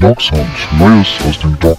[0.00, 0.18] Dog
[0.78, 1.76] Neues aus dem Dog.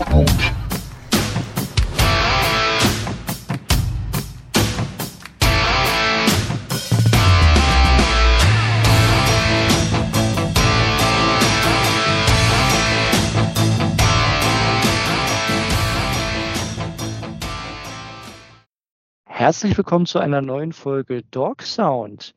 [19.25, 22.35] Herzlich willkommen zu einer neuen Folge Dog Sound.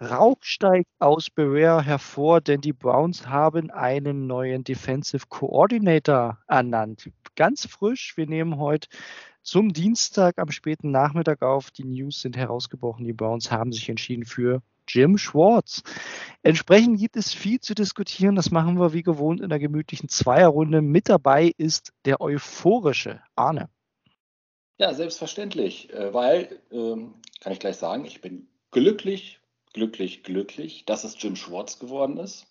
[0.00, 7.10] Rauch steigt aus Beware hervor, denn die Browns haben einen neuen Defensive Coordinator ernannt.
[7.36, 8.16] Ganz frisch.
[8.16, 8.88] Wir nehmen heute
[9.42, 11.70] zum Dienstag am späten Nachmittag auf.
[11.70, 13.04] Die News sind herausgebrochen.
[13.04, 15.82] Die Browns haben sich entschieden für Jim Schwartz.
[16.42, 18.36] Entsprechend gibt es viel zu diskutieren.
[18.36, 20.80] Das machen wir wie gewohnt in der gemütlichen Zweierrunde.
[20.80, 23.68] Mit dabei ist der euphorische Arne.
[24.78, 29.39] Ja, selbstverständlich, äh, weil, ähm, kann ich gleich sagen, ich bin glücklich,
[29.72, 32.46] glücklich, glücklich, dass es Jim Schwartz geworden ist.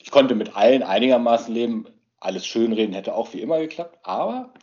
[0.00, 1.86] Ich konnte mit allen einigermaßen leben.
[2.18, 4.54] Alles schönreden hätte auch wie immer geklappt, aber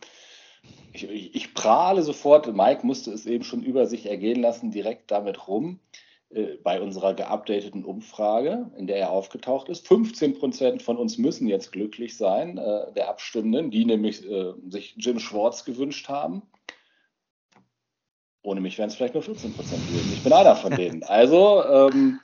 [0.92, 2.52] ich, ich, ich prahle sofort.
[2.54, 5.80] Mike musste es eben schon über sich ergehen lassen, direkt damit rum
[6.30, 9.86] äh, bei unserer geupdateten Umfrage, in der er aufgetaucht ist.
[9.86, 14.94] 15 Prozent von uns müssen jetzt glücklich sein, äh, der Abstimmenden, die nämlich äh, sich
[14.96, 16.42] Jim Schwartz gewünscht haben.
[18.42, 20.12] Ohne mich wären es vielleicht nur 14 Prozent gewesen.
[20.14, 21.02] Ich bin einer von denen.
[21.08, 22.20] Also, ähm,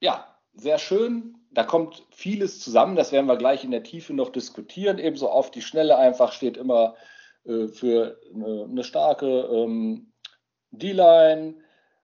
[0.00, 1.36] ja, sehr schön.
[1.50, 2.96] Da kommt vieles zusammen.
[2.96, 4.98] Das werden wir gleich in der Tiefe noch diskutieren.
[4.98, 6.94] Ebenso auf die Schnelle einfach steht immer
[7.44, 10.12] äh, für eine, eine starke ähm,
[10.70, 11.56] D-Line,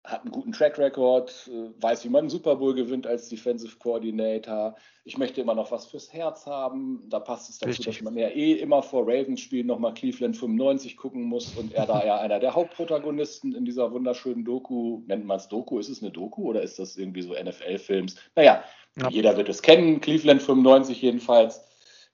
[0.07, 3.77] hat einen guten Track Record, äh, weiß, wie man einen Super Bowl gewinnt als Defensive
[3.77, 4.75] Coordinator.
[5.03, 7.03] Ich möchte immer noch was fürs Herz haben.
[7.09, 7.97] Da passt es dazu, Richtig.
[7.97, 11.85] dass man ja eh immer vor Ravens spielen nochmal Cleveland 95 gucken muss und er
[11.85, 16.01] da ja einer der Hauptprotagonisten in dieser wunderschönen Doku, nennt man es Doku, ist es
[16.01, 18.15] eine Doku oder ist das irgendwie so NFL-Films?
[18.35, 18.63] Naja,
[18.95, 19.09] ja.
[19.09, 21.65] jeder wird es kennen, Cleveland 95 jedenfalls.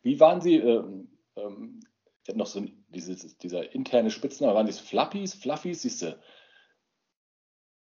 [0.02, 0.56] Wie waren Sie?
[0.56, 1.80] Ähm, ähm,
[2.24, 5.34] ich hatte noch so dieses, dieser interne Spitzname, waren die Fluffies?
[5.34, 6.18] Fluffies, siehst du?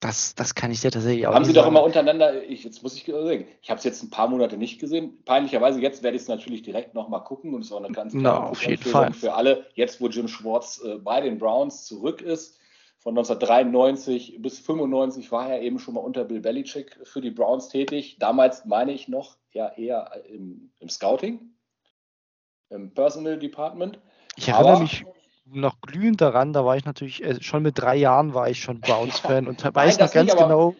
[0.07, 2.95] Das, das kann ich dir tatsächlich auch Haben Sie doch immer untereinander, ich, jetzt muss
[2.95, 5.22] ich sagen, ich habe es jetzt ein paar Monate nicht gesehen.
[5.25, 8.13] Peinlicherweise, jetzt werde ich es natürlich direkt nochmal gucken und es ist auch eine ganz
[8.13, 9.12] no, auf jeden Fall.
[9.12, 9.66] für alle.
[9.73, 12.57] Jetzt, wo Jim Schwartz äh, bei den Browns zurück ist,
[13.00, 17.68] von 1993 bis 95 war er eben schon mal unter Bill Belichick für die Browns
[17.68, 18.16] tätig.
[18.18, 21.50] Damals meine ich noch ja eher im, im Scouting,
[22.69, 24.00] im Personal Department.
[24.38, 25.03] Ich erinnere Aber, mich
[25.51, 28.81] noch glühend daran, da war ich natürlich, äh, schon mit drei Jahren war ich schon
[28.81, 30.75] Browns-Fan und weiß noch ganz nicht, genau.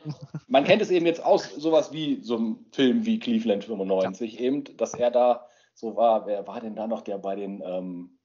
[0.48, 4.40] Man kennt es eben jetzt aus sowas wie so einem Film wie Cleveland 95 ja.
[4.42, 6.26] eben, dass er da so war.
[6.26, 8.20] Wer war denn da noch, der bei den, ähm,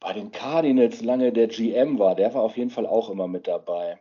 [0.00, 2.14] bei den Cardinals lange der GM war?
[2.14, 3.98] Der war auf jeden Fall auch immer mit dabei.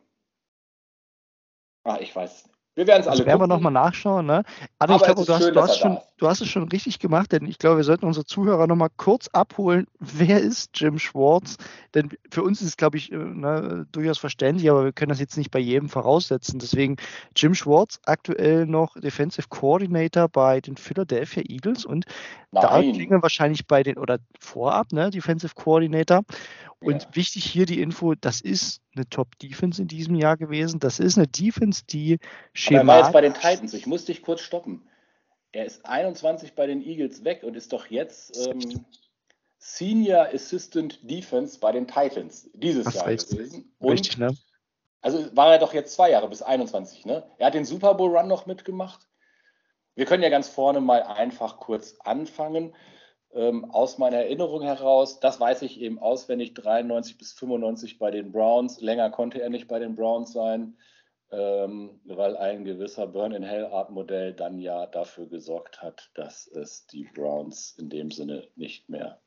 [1.83, 2.59] Ah, ich weiß nicht.
[2.75, 3.18] Wir werden es alle.
[3.18, 3.52] Das werden gucken.
[3.52, 4.25] wir nochmal nachschauen.
[4.25, 4.44] Ne?
[4.78, 7.31] Aber, Aber ich glaube, du, hast, du, hast schon, du hast es schon richtig gemacht,
[7.31, 9.88] denn ich glaube, wir sollten unsere Zuhörer nochmal kurz abholen.
[10.00, 11.58] Wer ist Jim Schwartz?
[11.94, 15.19] Denn für uns ist es, glaube ich, äh, ne, durchaus verständlich, aber wir können das
[15.19, 16.59] jetzt nicht bei jedem voraussetzen.
[16.59, 16.97] Deswegen
[17.35, 22.06] Jim Schwartz, aktuell noch Defensive Coordinator bei den Philadelphia Eagles und
[22.52, 22.62] Nein.
[22.62, 26.22] da klingen wahrscheinlich bei den, oder vorab, ne, Defensive Coordinator.
[26.81, 27.16] Und ja.
[27.16, 30.79] wichtig hier die Info, das ist eine Top-Defense in diesem Jahr gewesen.
[30.79, 32.19] Das ist eine Defense, die
[32.53, 32.79] schematisch...
[32.79, 34.88] Aber er war jetzt bei den Titans, ich muss dich kurz stoppen.
[35.51, 38.85] Er ist 21 bei den Eagles weg und ist doch jetzt ähm,
[39.57, 43.38] Senior Assistant Defense bei den Titans dieses Ach, Jahr richtig.
[43.38, 43.75] gewesen.
[43.79, 44.35] Und richtig, ne?
[45.01, 47.29] Also war er doch jetzt zwei Jahre bis 21, ne?
[47.38, 49.07] Er hat den Super Bowl Run noch mitgemacht.
[49.96, 52.73] Wir können ja ganz vorne mal einfach kurz anfangen
[53.34, 58.31] ähm, aus meiner Erinnerung heraus, das weiß ich eben auswendig, 93 bis 95 bei den
[58.31, 58.81] Browns.
[58.81, 60.78] Länger konnte er nicht bei den Browns sein,
[61.31, 67.90] ähm, weil ein gewisser Burn-in-Hell-Art-Modell dann ja dafür gesorgt hat, dass es die Browns in
[67.90, 69.22] dem Sinne nicht mehr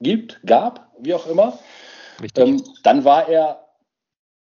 [0.00, 1.58] gibt, gab, wie auch immer.
[2.36, 3.68] Ähm, dann war er,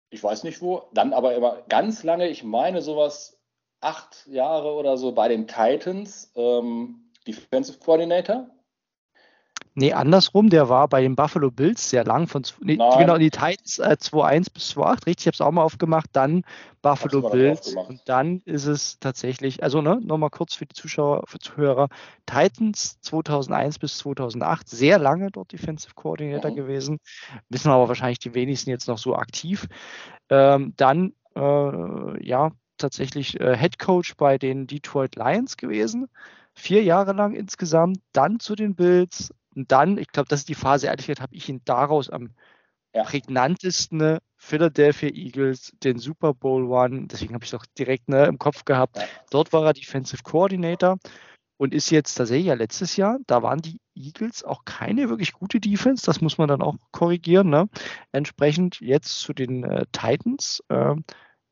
[0.10, 3.40] ich weiß nicht wo, dann aber immer ganz lange, ich meine sowas
[3.82, 6.32] acht Jahre oder so bei den Titans.
[6.36, 8.50] Ähm, Defensive Coordinator?
[9.76, 13.80] Nee, andersrum, der war bei den Buffalo Bills sehr lang, von nee, genau, die Titans
[13.80, 16.44] äh, 2-1 bis 2-8, richtig, ich habe es auch mal aufgemacht, dann
[16.82, 21.40] Buffalo Bills und dann ist es tatsächlich, also ne, nochmal kurz für die Zuschauer, für
[21.40, 21.88] Zuhörer,
[22.26, 26.56] Titans 2001 bis 2008, sehr lange dort Defensive Coordinator mhm.
[26.56, 27.00] gewesen,
[27.48, 29.68] wissen aber wahrscheinlich die wenigsten jetzt noch so aktiv.
[30.30, 36.10] Ähm, dann, äh, ja, tatsächlich äh, Head Coach bei den Detroit Lions gewesen
[36.60, 40.56] vier Jahre lang insgesamt, dann zu den Bills und dann, ich glaube, das ist die
[40.56, 42.30] Phase, ehrlich gesagt, habe ich ihn daraus am
[42.94, 43.04] ja.
[43.04, 48.40] prägnantesten Philadelphia Eagles, den Super Bowl One, deswegen habe ich es auch direkt ne, im
[48.40, 48.98] Kopf gehabt.
[48.98, 49.04] Ja.
[49.32, 50.98] Dort war er Defensive Coordinator
[51.58, 55.60] und ist jetzt tatsächlich ja letztes Jahr, da waren die Eagles auch keine wirklich gute
[55.60, 57.50] Defense, das muss man dann auch korrigieren.
[57.50, 57.68] Ne?
[58.12, 60.96] Entsprechend jetzt zu den äh, Titans, äh,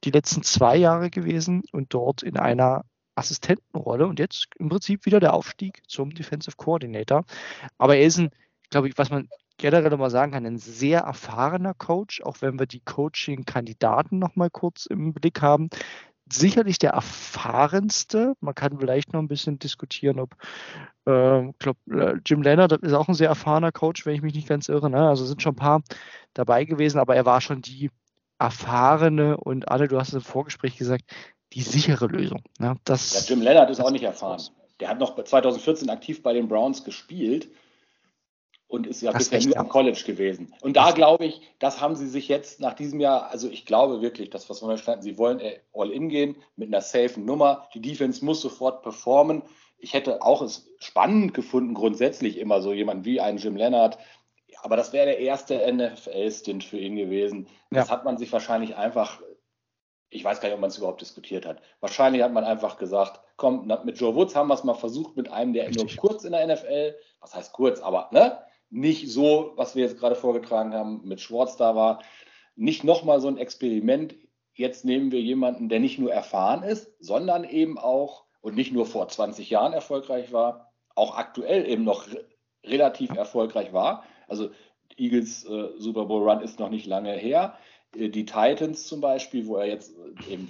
[0.04, 2.86] die letzten zwei Jahre gewesen und dort in einer
[3.18, 7.25] Assistentenrolle und jetzt im Prinzip wieder der Aufstieg zum Defensive Coordinator.
[7.78, 8.30] Aber er ist ein,
[8.69, 9.28] glaube ich, was man
[9.58, 14.50] generell mal sagen kann, ein sehr erfahrener Coach, auch wenn wir die Coaching-Kandidaten noch mal
[14.50, 15.69] kurz im Blick haben,
[16.31, 18.36] sicherlich der erfahrenste.
[18.40, 20.36] Man kann vielleicht noch ein bisschen diskutieren, ob
[21.06, 21.78] äh, glaub,
[22.25, 24.90] Jim Leonard ist auch ein sehr erfahrener Coach, wenn ich mich nicht ganz irre.
[24.90, 25.08] Ne?
[25.08, 25.81] Also sind schon ein paar
[26.34, 27.90] dabei gewesen, aber er war schon die
[28.40, 31.04] erfahrene und Anne, du hast es im Vorgespräch gesagt,
[31.53, 32.44] die sichere Lösung.
[32.59, 32.75] Ne?
[32.83, 34.41] Das, ja, Jim Leonard ist auch nicht erfahren.
[34.79, 37.49] Der hat noch 2014 aktiv bei den Browns gespielt
[38.67, 40.53] und ist ja bisher nur am College gewesen.
[40.61, 44.01] Und da glaube ich, das haben sie sich jetzt nach diesem Jahr, also ich glaube
[44.01, 45.41] wirklich, das, was wir verstanden, sie wollen
[45.73, 47.67] all in gehen mit einer safen Nummer.
[47.73, 49.44] Die Defense muss sofort performen.
[49.77, 53.97] Ich hätte auch es spannend gefunden, grundsätzlich immer so jemand wie einen Jim Leonard.
[54.63, 57.47] Aber das wäre der erste NFL-Stint für ihn gewesen.
[57.71, 57.81] Ja.
[57.81, 59.21] Das hat man sich wahrscheinlich einfach,
[60.09, 61.62] ich weiß gar nicht, ob man es überhaupt diskutiert hat.
[61.80, 65.30] Wahrscheinlich hat man einfach gesagt, komm, mit Joe Woods haben wir es mal versucht, mit
[65.30, 65.95] einem, der Richtig.
[65.95, 68.39] nur kurz in der NFL, was heißt kurz, aber ne,
[68.69, 72.01] nicht so, was wir jetzt gerade vorgetragen haben, mit Schwartz da war.
[72.56, 74.15] Nicht nochmal so ein Experiment.
[74.54, 78.86] Jetzt nehmen wir jemanden, der nicht nur erfahren ist, sondern eben auch und nicht nur
[78.86, 82.07] vor 20 Jahren erfolgreich war, auch aktuell eben noch
[82.63, 84.04] relativ erfolgreich war.
[84.27, 84.50] Also
[84.98, 87.57] Eagles äh, Super Bowl Run ist noch nicht lange her.
[87.97, 89.94] Äh, die Titans zum Beispiel, wo er jetzt
[90.27, 90.49] äh, eben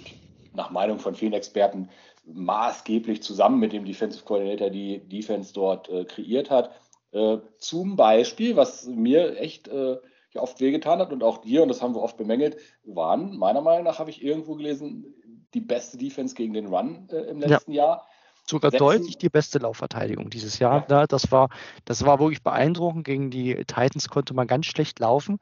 [0.54, 1.88] nach Meinung von vielen Experten
[2.24, 6.70] maßgeblich zusammen mit dem Defensive Coordinator die Defense dort äh, kreiert hat
[7.12, 9.96] äh, zum Beispiel, was mir echt äh,
[10.32, 13.62] ja oft wehgetan hat und auch dir, und das haben wir oft bemängelt, waren meiner
[13.62, 15.14] Meinung nach, habe ich irgendwo gelesen,
[15.54, 17.84] die beste Defense gegen den Run äh, im letzten ja.
[17.84, 18.06] Jahr.
[18.44, 18.84] Sogar Setzen.
[18.84, 20.86] deutlich die beste Laufverteidigung dieses Jahr.
[20.88, 21.06] Ja.
[21.06, 21.50] Das, war,
[21.84, 23.04] das war wirklich beeindruckend.
[23.04, 25.38] Gegen die Titans konnte man ganz schlecht laufen.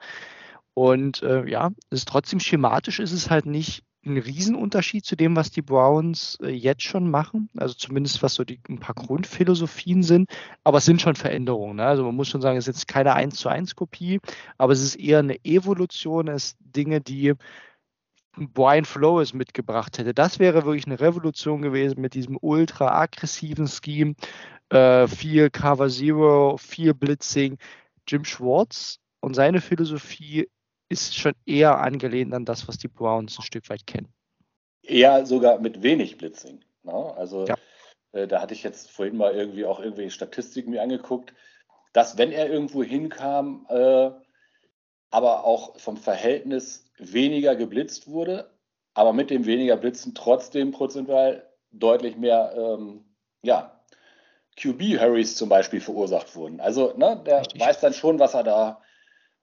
[0.78, 5.50] Und äh, ja, ist trotzdem schematisch ist es halt nicht ein Riesenunterschied zu dem, was
[5.50, 7.48] die Browns äh, jetzt schon machen.
[7.56, 10.28] Also zumindest was so die, ein paar Grundphilosophien sind.
[10.64, 11.76] Aber es sind schon Veränderungen.
[11.76, 11.86] Ne?
[11.86, 14.20] Also man muss schon sagen, es ist jetzt keine 1 zu 1 Kopie,
[14.58, 17.32] aber es ist eher eine Evolution, es sind Dinge, die
[18.36, 20.12] Brian Flores mitgebracht hätte.
[20.12, 24.14] Das wäre wirklich eine Revolution gewesen mit diesem ultra aggressiven Scheme.
[24.68, 27.56] Äh, viel Cover Zero, viel Blitzing.
[28.06, 30.48] Jim Schwartz und seine Philosophie
[30.88, 34.08] ist schon eher angelehnt an das, was die Browns ein Stück weit kennen.
[34.82, 36.60] Eher sogar mit wenig Blitzing.
[36.82, 36.92] Ne?
[36.92, 37.56] Also ja.
[38.12, 41.34] äh, da hatte ich jetzt vorhin mal irgendwie auch irgendwelche Statistiken mir angeguckt,
[41.92, 44.10] dass wenn er irgendwo hinkam, äh,
[45.10, 48.50] aber auch vom Verhältnis weniger geblitzt wurde,
[48.94, 53.04] aber mit dem weniger Blitzen trotzdem prozentual deutlich mehr ähm,
[53.42, 53.80] ja,
[54.56, 56.60] QB-Hurries zum Beispiel verursacht wurden.
[56.60, 57.60] Also ne, der Richtig.
[57.60, 58.82] weiß dann schon, was er da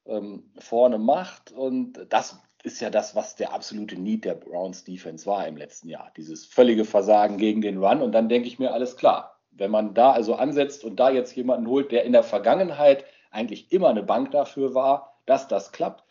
[0.05, 1.51] ähm, vorne macht.
[1.51, 5.89] Und das ist ja das, was der absolute Need der Browns Defense war im letzten
[5.89, 6.11] Jahr.
[6.15, 8.01] Dieses völlige Versagen gegen den Run.
[8.01, 9.39] Und dann denke ich mir, alles klar.
[9.51, 13.71] Wenn man da also ansetzt und da jetzt jemanden holt, der in der Vergangenheit eigentlich
[13.71, 16.03] immer eine Bank dafür war, dass das klappt,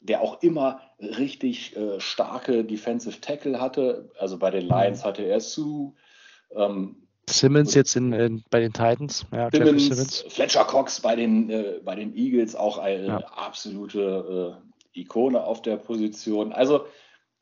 [0.00, 4.10] der auch immer richtig äh, starke Defensive Tackle hatte.
[4.18, 5.94] Also bei den Lions hatte er Sue.
[6.54, 9.26] Ähm, Simmons jetzt in, in, bei den Titans.
[9.32, 10.24] Ja, Simmons, Simmons.
[10.28, 13.18] Fletcher Cox bei den, äh, bei den Eagles auch eine ja.
[13.18, 14.58] absolute
[14.94, 16.52] äh, Ikone auf der Position.
[16.52, 16.86] Also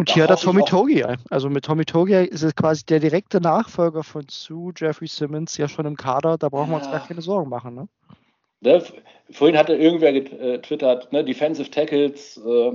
[0.00, 1.04] und hier hat er Tommy Togi.
[1.28, 5.66] Also mit Tommy Togi ist es quasi der direkte Nachfolger von Sue, Jeffrey Simmons, ja
[5.66, 6.38] schon im Kader.
[6.38, 6.78] Da brauchen ja.
[6.78, 7.75] wir uns gar keine Sorgen machen.
[7.75, 7.88] Ne?
[8.61, 8.83] Ne,
[9.30, 12.73] vorhin hatte irgendwer getwittert, ne, Defensive Tackles äh,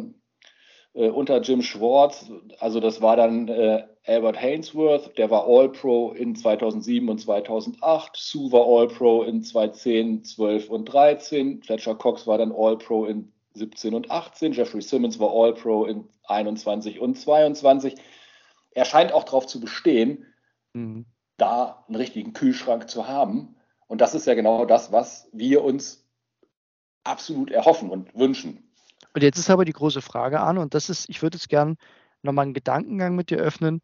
[0.93, 6.35] äh, unter Jim Schwartz, also das war dann äh, Albert Hainsworth, der war All-Pro in
[6.35, 12.51] 2007 und 2008, Sue war All-Pro in 2010, 12 und 13, Fletcher Cox war dann
[12.51, 17.95] All-Pro in 17 und 18, Jeffrey Simmons war All-Pro in 21 und 22.
[18.71, 20.25] Er scheint auch darauf zu bestehen,
[20.73, 21.05] mhm.
[21.37, 23.55] da einen richtigen Kühlschrank zu haben.
[23.87, 26.05] Und das ist ja genau das, was wir uns
[27.05, 28.69] absolut erhoffen und wünschen.
[29.13, 31.77] Und jetzt ist aber die große Frage an, und das ist, ich würde jetzt gern
[32.23, 33.81] nochmal einen Gedankengang mit dir öffnen,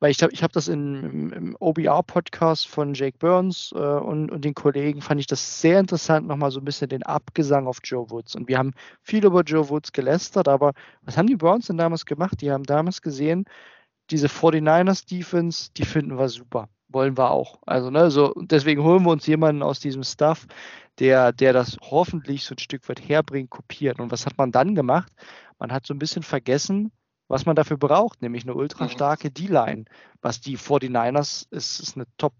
[0.00, 4.44] weil ich habe ich hab das in, im, OBR-Podcast von Jake Burns äh, und, und
[4.44, 8.10] den Kollegen, fand ich das sehr interessant, nochmal so ein bisschen den Abgesang auf Joe
[8.10, 8.34] Woods.
[8.34, 12.06] Und wir haben viel über Joe Woods gelästert, aber was haben die Browns denn damals
[12.06, 12.40] gemacht?
[12.40, 13.44] Die haben damals gesehen,
[14.10, 16.68] diese 49ers Defense, die finden wir super.
[16.88, 17.60] Wollen wir auch.
[17.66, 20.46] Also, ne, so, deswegen holen wir uns jemanden aus diesem Stuff,
[20.98, 24.00] der, der das hoffentlich so ein Stück weit herbringt, kopiert.
[24.00, 25.12] Und was hat man dann gemacht?
[25.58, 26.90] Man hat so ein bisschen vergessen,
[27.30, 29.84] was man dafür braucht, nämlich eine ultra starke D-Line.
[30.20, 32.34] Was die 49ers ist, ist eine Top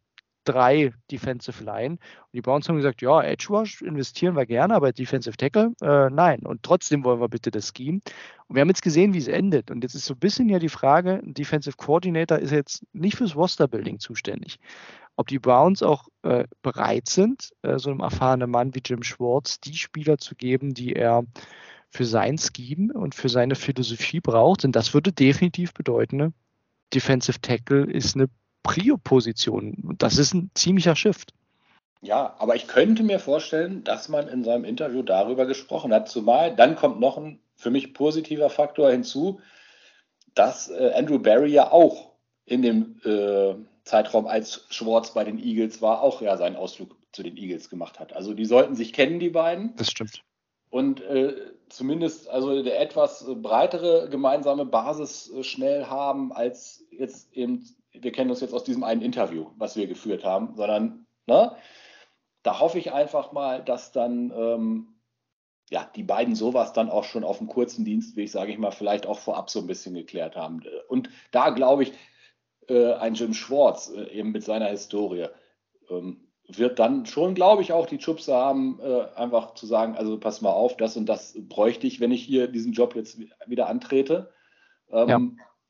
[0.45, 1.93] drei Defensive Line.
[1.95, 6.11] Und die Browns haben gesagt, ja, Edge Rush investieren wir gerne, aber Defensive Tackle, äh,
[6.11, 6.41] nein.
[6.41, 8.01] Und trotzdem wollen wir bitte das Scheme.
[8.49, 9.71] Und wir haben jetzt gesehen, wie es endet.
[9.71, 13.17] Und jetzt ist so ein bisschen ja die Frage, ein Defensive Coordinator ist jetzt nicht
[13.17, 14.59] fürs Roster-Building zuständig.
[15.15, 19.61] Ob die Browns auch äh, bereit sind, äh, so einem erfahrenen Mann wie Jim Schwartz
[19.61, 21.23] die Spieler zu geben, die er
[21.91, 24.65] für sein Scheme und für seine Philosophie braucht.
[24.65, 26.33] Und das würde definitiv bedeuten, ne?
[26.95, 28.29] Defensive Tackle ist eine
[28.63, 29.95] Prio-Position.
[29.99, 31.33] Das ist ein ziemlicher Shift.
[32.03, 36.09] Ja, aber ich könnte mir vorstellen, dass man in seinem Interview darüber gesprochen hat.
[36.09, 39.41] Zumal dann kommt noch ein für mich positiver Faktor hinzu,
[40.35, 42.13] dass äh, Andrew Barry ja auch
[42.47, 43.55] in dem äh,
[43.85, 48.01] Zeitraum, als Schwartz bei den Eagles war, auch ja seinen Ausflug zu den Eagles gemacht
[48.01, 48.15] hat.
[48.15, 49.77] Also die sollten sich kennen, die beiden.
[49.77, 50.23] Das stimmt.
[50.71, 51.35] Und äh,
[51.69, 58.31] zumindest also der etwas breitere gemeinsame Basis äh, schnell haben, als jetzt eben, wir kennen
[58.31, 61.57] uns jetzt aus diesem einen Interview, was wir geführt haben, sondern ne,
[62.43, 65.01] da hoffe ich einfach mal, dass dann ähm,
[65.71, 69.07] ja, die beiden sowas dann auch schon auf dem kurzen Dienstweg, sage ich mal, vielleicht
[69.07, 70.63] auch vorab so ein bisschen geklärt haben.
[70.89, 71.93] Und da glaube ich,
[72.69, 75.27] äh, ein Jim Schwartz äh, eben mit seiner Historie
[75.89, 80.19] ähm, wird dann schon, glaube ich, auch die Schubse haben, äh, einfach zu sagen, also
[80.19, 83.69] pass mal auf, das und das bräuchte ich, wenn ich hier diesen Job jetzt wieder
[83.69, 84.33] antrete.
[84.91, 85.21] Ähm, ja.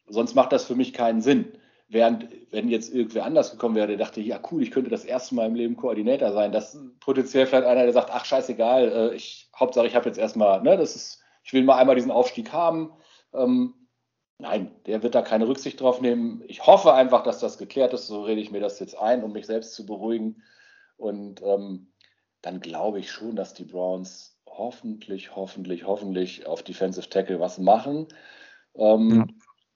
[0.06, 1.52] Sonst macht das für mich keinen Sinn.
[1.88, 5.34] Während, wenn jetzt irgendwer anders gekommen wäre, der dachte, ja cool, ich könnte das erste
[5.34, 9.50] Mal im Leben Koordinator sein, das potenziell vielleicht einer, der sagt, ach scheißegal, äh, ich,
[9.58, 12.92] Hauptsache ich habe jetzt erstmal, ne, das ist, ich will mal einmal diesen Aufstieg haben.
[13.34, 13.74] Ähm,
[14.38, 16.42] nein, der wird da keine Rücksicht drauf nehmen.
[16.46, 19.32] Ich hoffe einfach, dass das geklärt ist, so rede ich mir das jetzt ein, um
[19.32, 20.42] mich selbst zu beruhigen.
[21.00, 21.88] Und ähm,
[22.42, 28.08] dann glaube ich schon, dass die Browns hoffentlich, hoffentlich, hoffentlich auf Defensive Tackle was machen.
[28.74, 29.26] Ähm, ja.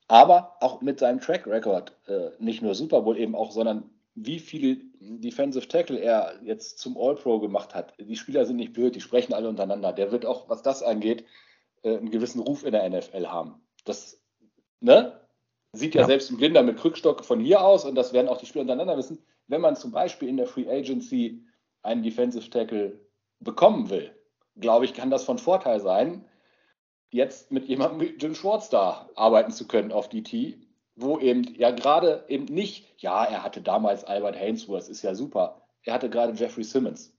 [0.06, 4.38] Aber auch mit seinem Track Record, äh, nicht nur Super Bowl eben auch, sondern wie
[4.38, 7.94] viele Defensive Tackle er jetzt zum All-Pro gemacht hat.
[7.98, 9.92] Die Spieler sind nicht blöd, die sprechen alle untereinander.
[9.94, 11.24] Der wird auch, was das angeht,
[11.82, 13.62] äh, einen gewissen Ruf in der NFL haben.
[13.86, 14.22] Das
[14.80, 15.20] ne,
[15.72, 18.38] sieht ja, ja, selbst ein Blinder mit Krückstock von hier aus und das werden auch
[18.38, 21.44] die Spieler untereinander wissen wenn man zum Beispiel in der Free Agency
[21.82, 23.00] einen Defensive Tackle
[23.40, 24.14] bekommen will,
[24.56, 26.24] glaube ich, kann das von Vorteil sein,
[27.10, 30.58] jetzt mit jemandem wie Jim Schwartz da arbeiten zu können auf DT,
[30.96, 35.62] wo eben ja gerade eben nicht, ja, er hatte damals Albert Hainsworth, ist ja super.
[35.82, 37.16] Er hatte gerade Jeffrey Simmons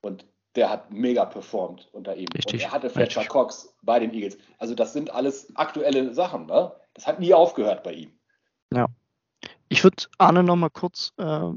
[0.00, 2.28] und der hat mega performt unter ihm.
[2.34, 2.54] Richtig.
[2.54, 3.32] Und er hatte Fletcher Richtig.
[3.32, 4.36] Cox bei den Eagles.
[4.58, 6.46] Also das sind alles aktuelle Sachen.
[6.46, 6.72] Ne?
[6.94, 8.12] Das hat nie aufgehört bei ihm.
[8.72, 8.86] Ja.
[9.72, 11.48] Ich würde Arne noch mal kurz äh,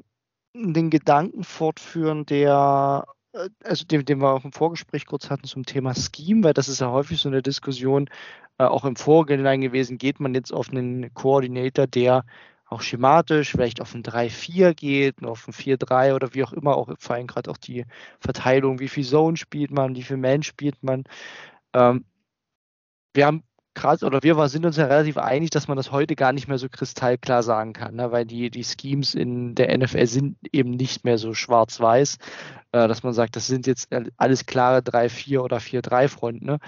[0.53, 5.65] den Gedanken fortführen, der äh, also den, den, wir auch im Vorgespräch kurz hatten zum
[5.65, 8.10] Thema Scheme, weil das ist ja häufig so eine Diskussion,
[8.57, 12.24] äh, auch im Vorhinein gewesen, geht man jetzt auf einen Koordinator, der
[12.67, 16.89] auch schematisch vielleicht auf ein 3-4 geht, auf ein 4-3 oder wie auch immer, auch
[16.98, 17.86] vor allem gerade auch die
[18.22, 21.03] Verteilung, wie viel Zone spielt man, wie viel Man spielt man.
[21.74, 22.05] Ähm,
[23.13, 23.43] wir haben
[23.75, 26.58] gerade, oder wir sind uns ja relativ einig, dass man das heute gar nicht mehr
[26.58, 28.12] so kristallklar sagen kann, ne?
[28.12, 32.17] weil die, die Schemes in der NFL sind eben nicht mehr so schwarz-weiß,
[32.72, 36.46] äh, dass man sagt, das sind jetzt alles klare 3-4 oder 4-3 Fronten.
[36.46, 36.60] Ne?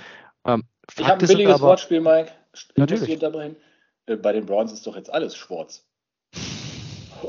[0.46, 0.64] Ähm,
[0.96, 2.32] ich habe ein billiges aber, Wortspiel, Mike.
[2.76, 3.22] Natürlich.
[4.06, 5.86] Äh, bei den Browns ist doch jetzt alles schwarz.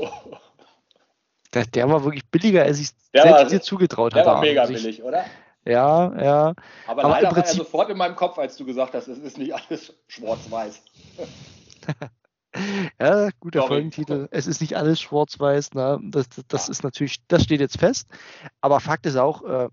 [1.53, 4.23] der, der, war wirklich billiger, als ich selbst dir zugetraut habe.
[4.23, 5.25] Der war mega billig, oder?
[5.65, 6.53] Ja, ja.
[6.87, 9.37] Aber, Aber leider war er sofort in meinem Kopf, als du gesagt hast, es ist
[9.37, 10.81] nicht alles schwarz-weiß.
[12.99, 13.67] ja, guter Sorry.
[13.67, 14.27] Folgentitel.
[14.31, 15.73] Es ist nicht alles schwarz-weiß.
[15.73, 15.99] Ne?
[16.03, 16.71] Das, das ja.
[16.71, 18.07] ist natürlich, das steht jetzt fest.
[18.61, 19.69] Aber Fakt ist auch, äh,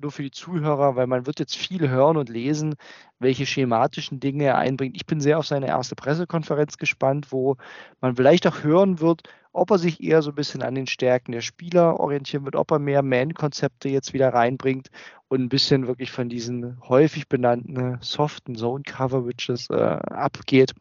[0.00, 2.74] nur für die Zuhörer, weil man wird jetzt viel hören und lesen,
[3.18, 4.96] welche schematischen Dinge er einbringt.
[4.96, 7.56] Ich bin sehr auf seine erste Pressekonferenz gespannt, wo
[8.00, 9.22] man vielleicht auch hören wird,
[9.52, 12.70] ob er sich eher so ein bisschen an den Stärken der Spieler orientieren wird, ob
[12.70, 14.88] er mehr Man-Konzepte jetzt wieder reinbringt
[15.28, 20.72] und ein bisschen wirklich von diesen häufig benannten soften Zone-Coverages äh, abgeht,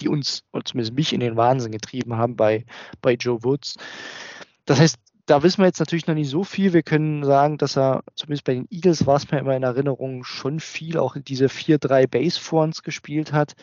[0.00, 2.64] die uns, zumindest mich in den Wahnsinn getrieben haben bei,
[3.02, 3.76] bei Joe Woods.
[4.64, 6.72] Das heißt, da wissen wir jetzt natürlich noch nicht so viel.
[6.72, 10.24] Wir können sagen, dass er, zumindest bei den Eagles war es mir immer in Erinnerung,
[10.24, 13.54] schon viel auch diese 4-3 Base Fronts gespielt hat,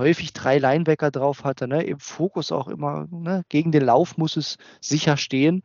[0.00, 1.82] häufig drei Linebacker drauf hatte, ne?
[1.84, 3.44] im Fokus auch immer, ne?
[3.48, 5.62] gegen den Lauf muss es sicher stehen.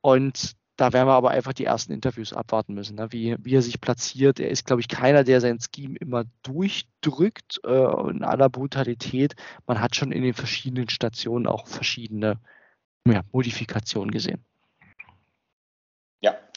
[0.00, 3.12] Und da werden wir aber einfach die ersten Interviews abwarten müssen, ne?
[3.12, 4.40] wie, wie er sich platziert.
[4.40, 9.34] Er ist, glaube ich, keiner, der sein Scheme immer durchdrückt äh, in aller Brutalität.
[9.66, 12.40] Man hat schon in den verschiedenen Stationen auch verschiedene
[13.06, 14.44] ja, Modifikationen gesehen.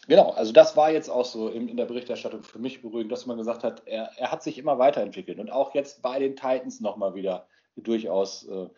[0.07, 0.31] Genau.
[0.31, 3.37] Also das war jetzt auch so in, in, der Berichterstattung für mich beruhigend, dass man
[3.37, 7.15] gesagt hat, er, er hat sich immer weiterentwickelt und auch jetzt bei den Titans nochmal
[7.15, 8.69] wieder durchaus äh,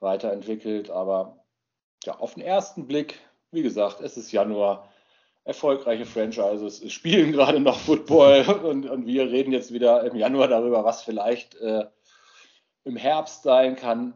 [0.00, 0.90] weiterentwickelt.
[0.90, 1.44] Aber
[2.04, 3.20] ja, auf den ersten Blick
[3.52, 4.88] wie gesagt, es ist Januar,
[5.44, 10.84] erfolgreiche Franchises spielen gerade noch Football und, und, wir reden jetzt wieder im Januar darüber,
[10.84, 11.84] was vielleicht äh,
[12.84, 14.14] im Herbst sein kann.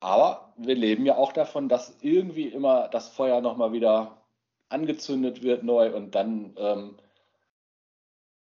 [0.00, 4.23] Aber wir leben ja auch davon, dass irgendwie immer das Feuer nochmal wieder
[4.74, 6.96] angezündet wird neu und dann, ähm,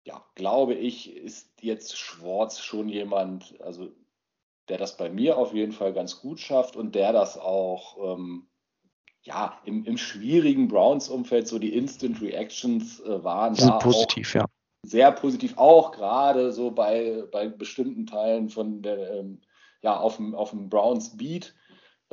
[0.04, 3.92] ja, glaube ich, ist jetzt Schwartz schon jemand, also
[4.68, 8.48] der das bei mir auf jeden Fall ganz gut schafft und der das auch ähm,
[9.22, 13.56] ja, im, im schwierigen Browns-Umfeld so die Instant Reactions äh, waren.
[13.56, 14.46] Sind positiv, ja.
[14.86, 19.42] Sehr positiv, auch gerade so bei, bei bestimmten Teilen von der, ähm,
[19.82, 21.56] ja, auf dem, auf dem Browns Beat.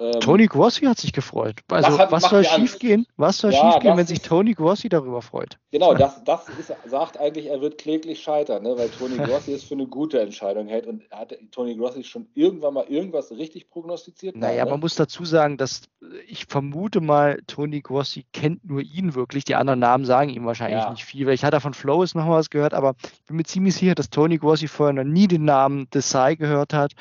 [0.00, 1.60] Ähm, Tony Grossi hat sich gefreut.
[1.68, 3.06] Also hat, was soll schiefgehen?
[3.18, 5.58] Was soll ja, schiefgehen, wenn sich Tony Grossi darüber freut?
[5.72, 8.78] Genau, das, das ist, sagt eigentlich, er wird kläglich scheitern, ne?
[8.78, 10.86] weil Tony Grossi es für eine gute Entscheidung hält.
[10.86, 14.36] Und hat Tony Grossi schon irgendwann mal irgendwas richtig prognostiziert?
[14.36, 14.70] Naja, ne?
[14.70, 15.82] man muss dazu sagen, dass
[16.26, 19.44] ich vermute mal, Tony Grossi kennt nur ihn wirklich.
[19.44, 20.90] Die anderen Namen sagen ihm wahrscheinlich ja.
[20.90, 21.26] nicht viel.
[21.26, 23.94] Weil ich hatte von Flowes noch mal was gehört, aber ich bin mir ziemlich sicher,
[23.94, 26.92] dass Tony Grossi vorher noch nie den Namen Desai gehört hat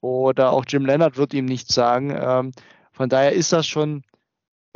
[0.00, 2.16] oder auch Jim Leonard wird ihm nichts sagen.
[2.18, 2.52] Ähm,
[2.92, 4.04] von daher ist das schon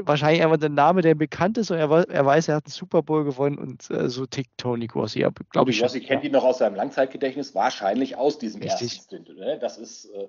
[0.06, 3.02] wahrscheinlich einfach der Name, der bekannt ist und er, er weiß, er hat einen Super
[3.02, 5.20] Bowl gewonnen und äh, so tickt Tony Grossi.
[5.20, 8.94] Ja, Tony Grossi kennt ihn noch aus seinem Langzeitgedächtnis, wahrscheinlich aus diesem Richtig.
[8.94, 9.36] ersten Stint.
[9.36, 9.58] Ne?
[9.58, 10.28] Das ist, äh,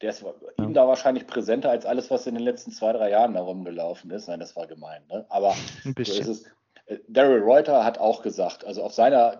[0.00, 0.64] der ist ja.
[0.64, 4.28] ihm da wahrscheinlich präsenter als alles, was in den letzten zwei, drei Jahren herumgelaufen ist.
[4.28, 5.02] Nein, das war gemein.
[5.08, 5.26] Ne?
[5.28, 6.24] Aber Ein bisschen.
[6.24, 6.46] so ist es.
[6.86, 9.38] Äh, Daryl Reuter hat auch gesagt, also auf seiner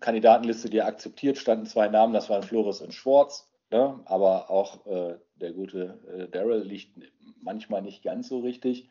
[0.00, 3.48] Kandidatenliste, die er akzeptiert, standen zwei Namen, das waren Flores und Schwartz.
[3.74, 3.98] Ne?
[4.04, 6.96] Aber auch äh, der gute äh, Daryl liegt
[7.42, 8.88] manchmal nicht ganz so richtig.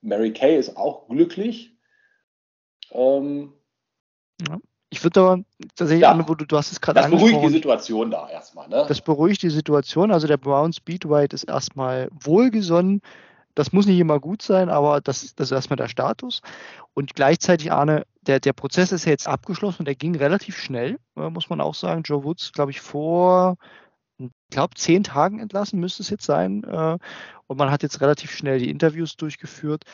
[0.00, 1.78] Mary Kay ist auch glücklich.
[2.90, 3.52] Ähm,
[4.44, 4.58] ja.
[4.90, 5.44] Ich würde aber
[5.76, 8.68] tatsächlich, ja, wo du, du hast es gerade Das beruhigt die Situation da erstmal.
[8.68, 8.84] Ne?
[8.88, 10.10] Das beruhigt die Situation.
[10.10, 13.02] Also der Brown Speedway ist erstmal wohlgesonnen.
[13.54, 16.42] Das muss nicht immer gut sein, aber das, das ist erstmal der Status.
[16.92, 20.98] Und gleichzeitig, Arne, der, der Prozess ist ja jetzt abgeschlossen und der ging relativ schnell,
[21.16, 22.02] äh, muss man auch sagen.
[22.02, 23.58] Joe Woods, glaube ich, vor
[24.18, 26.64] ich glaube, zehn Tagen entlassen müsste es jetzt sein.
[26.64, 26.98] Äh,
[27.46, 29.84] und man hat jetzt relativ schnell die Interviews durchgeführt.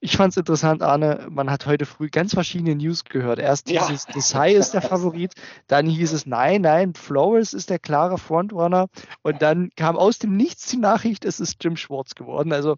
[0.00, 3.38] Ich fand es interessant, Arne, man hat heute früh ganz verschiedene News gehört.
[3.38, 3.86] Erst ja.
[3.86, 5.32] dieses Desai ist der Favorit,
[5.66, 8.88] dann hieß es, nein, nein, Flores ist der klare Frontrunner
[9.22, 12.52] und dann kam aus dem Nichts die Nachricht, es ist Jim Schwartz geworden.
[12.52, 12.76] Also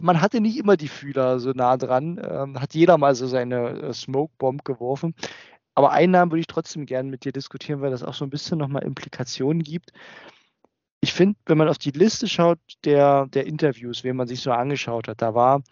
[0.00, 3.68] man hatte nicht immer die Fühler so nah dran, ähm, hat jeder mal so seine
[3.82, 5.14] äh, Smoke Bomb geworfen.
[5.74, 8.30] Aber einen Namen würde ich trotzdem gerne mit dir diskutieren, weil das auch so ein
[8.30, 9.92] bisschen nochmal Implikationen gibt.
[11.00, 14.52] Ich finde, wenn man auf die Liste schaut der, der Interviews, wen man sich so
[14.52, 15.62] angeschaut hat, da war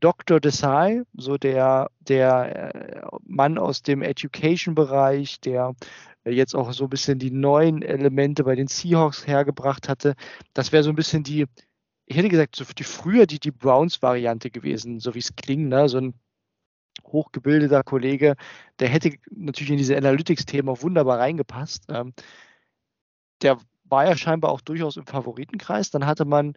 [0.00, 0.40] Dr.
[0.40, 5.74] Desai, so der, der äh, Mann aus dem Education-Bereich, der
[6.24, 10.14] jetzt auch so ein bisschen die neuen Elemente bei den Seahawks hergebracht hatte.
[10.54, 11.46] Das wäre so ein bisschen die,
[12.06, 15.88] ich hätte gesagt, so die früher die, die Browns-Variante gewesen, so wie es klingt, ne?
[15.88, 16.14] so ein
[17.04, 18.36] hochgebildeter Kollege,
[18.78, 21.84] der hätte natürlich in diese Analytics-Themen auch wunderbar reingepasst.
[21.88, 22.14] Ähm,
[23.42, 25.90] der war ja scheinbar auch durchaus im Favoritenkreis.
[25.90, 26.54] Dann hatte man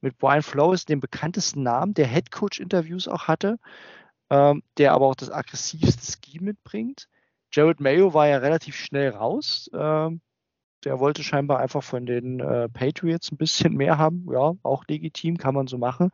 [0.00, 3.58] mit Brian Flores den bekanntesten Namen, der Headcoach-Interviews auch hatte,
[4.30, 7.08] ähm, der aber auch das aggressivste Scheme mitbringt.
[7.52, 9.70] Jared Mayo war ja relativ schnell raus.
[9.74, 10.20] Ähm,
[10.84, 14.26] der wollte scheinbar einfach von den äh, Patriots ein bisschen mehr haben.
[14.32, 16.10] Ja, auch legitim, kann man so machen.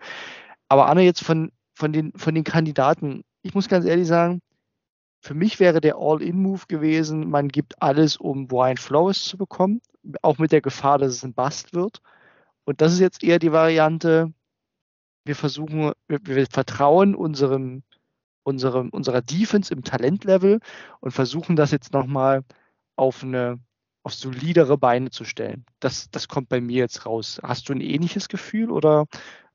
[0.68, 4.40] Aber Anne, jetzt von, von, den, von den Kandidaten, ich muss ganz ehrlich sagen,
[5.20, 9.80] für mich wäre der All-In-Move gewesen, man gibt alles, um Brian Flores zu bekommen,
[10.22, 12.00] auch mit der Gefahr, dass es ein Bust wird.
[12.64, 14.32] Und das ist jetzt eher die Variante,
[15.24, 17.82] wir versuchen, wir, wir vertrauen unserem,
[18.42, 20.60] unserem, unserer Defense im Talentlevel
[21.00, 22.42] und versuchen das jetzt nochmal
[22.96, 23.60] auf eine
[24.04, 25.64] auf solidere Beine zu stellen.
[25.80, 27.40] Das, das kommt bei mir jetzt raus.
[27.42, 29.06] Hast du ein ähnliches Gefühl oder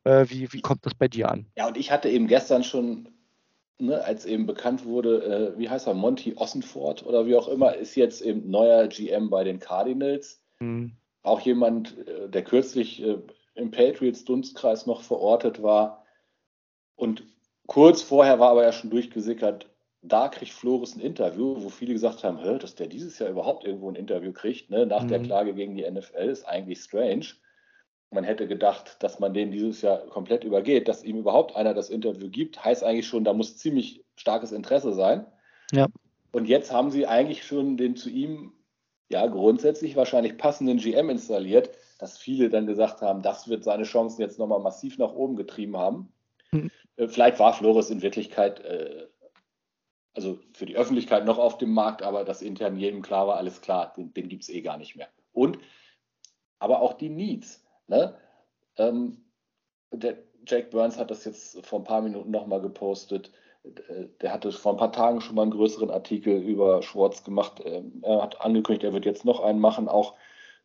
[0.05, 1.45] äh, wie, wie kommt das bei dir an?
[1.55, 3.07] Ja, und ich hatte eben gestern schon
[3.79, 7.75] ne, als eben bekannt wurde, äh, wie heißt er, Monty Ossenford oder wie auch immer,
[7.75, 10.41] ist jetzt eben neuer GM bei den Cardinals.
[10.59, 10.93] Mhm.
[11.23, 13.17] Auch jemand, äh, der kürzlich äh,
[13.55, 16.05] im Patriots-Dunstkreis noch verortet war.
[16.95, 17.23] Und
[17.67, 19.69] kurz vorher war aber ja schon durchgesickert,
[20.01, 23.89] da kriegt Flores ein Interview, wo viele gesagt haben, dass der dieses Jahr überhaupt irgendwo
[23.89, 24.85] ein Interview kriegt, ne?
[24.85, 25.09] nach mhm.
[25.09, 27.25] der Klage gegen die NFL, ist eigentlich strange.
[28.11, 30.87] Man hätte gedacht, dass man den dieses Jahr komplett übergeht.
[30.87, 34.93] Dass ihm überhaupt einer das Interview gibt, heißt eigentlich schon, da muss ziemlich starkes Interesse
[34.93, 35.27] sein.
[35.71, 35.87] Ja.
[36.31, 38.53] Und jetzt haben sie eigentlich schon den zu ihm
[39.09, 44.21] ja grundsätzlich wahrscheinlich passenden GM installiert, dass viele dann gesagt haben, das wird seine Chancen
[44.21, 46.13] jetzt nochmal massiv nach oben getrieben haben.
[46.51, 46.71] Mhm.
[46.95, 49.07] Vielleicht war Flores in Wirklichkeit, äh,
[50.13, 53.61] also für die Öffentlichkeit noch auf dem Markt, aber dass intern jedem klar war, alles
[53.61, 55.07] klar, den, den gibt es eh gar nicht mehr.
[55.31, 55.59] Und
[56.59, 57.63] aber auch die Needs.
[57.89, 58.15] Ne?
[58.77, 59.17] Ähm,
[59.91, 63.31] der Jack Burns hat das jetzt vor ein paar Minuten nochmal gepostet.
[63.63, 67.61] Äh, der hatte vor ein paar Tagen schon mal einen größeren Artikel über Schwartz gemacht.
[67.65, 69.89] Ähm, er hat angekündigt, er wird jetzt noch einen machen.
[69.89, 70.13] Auch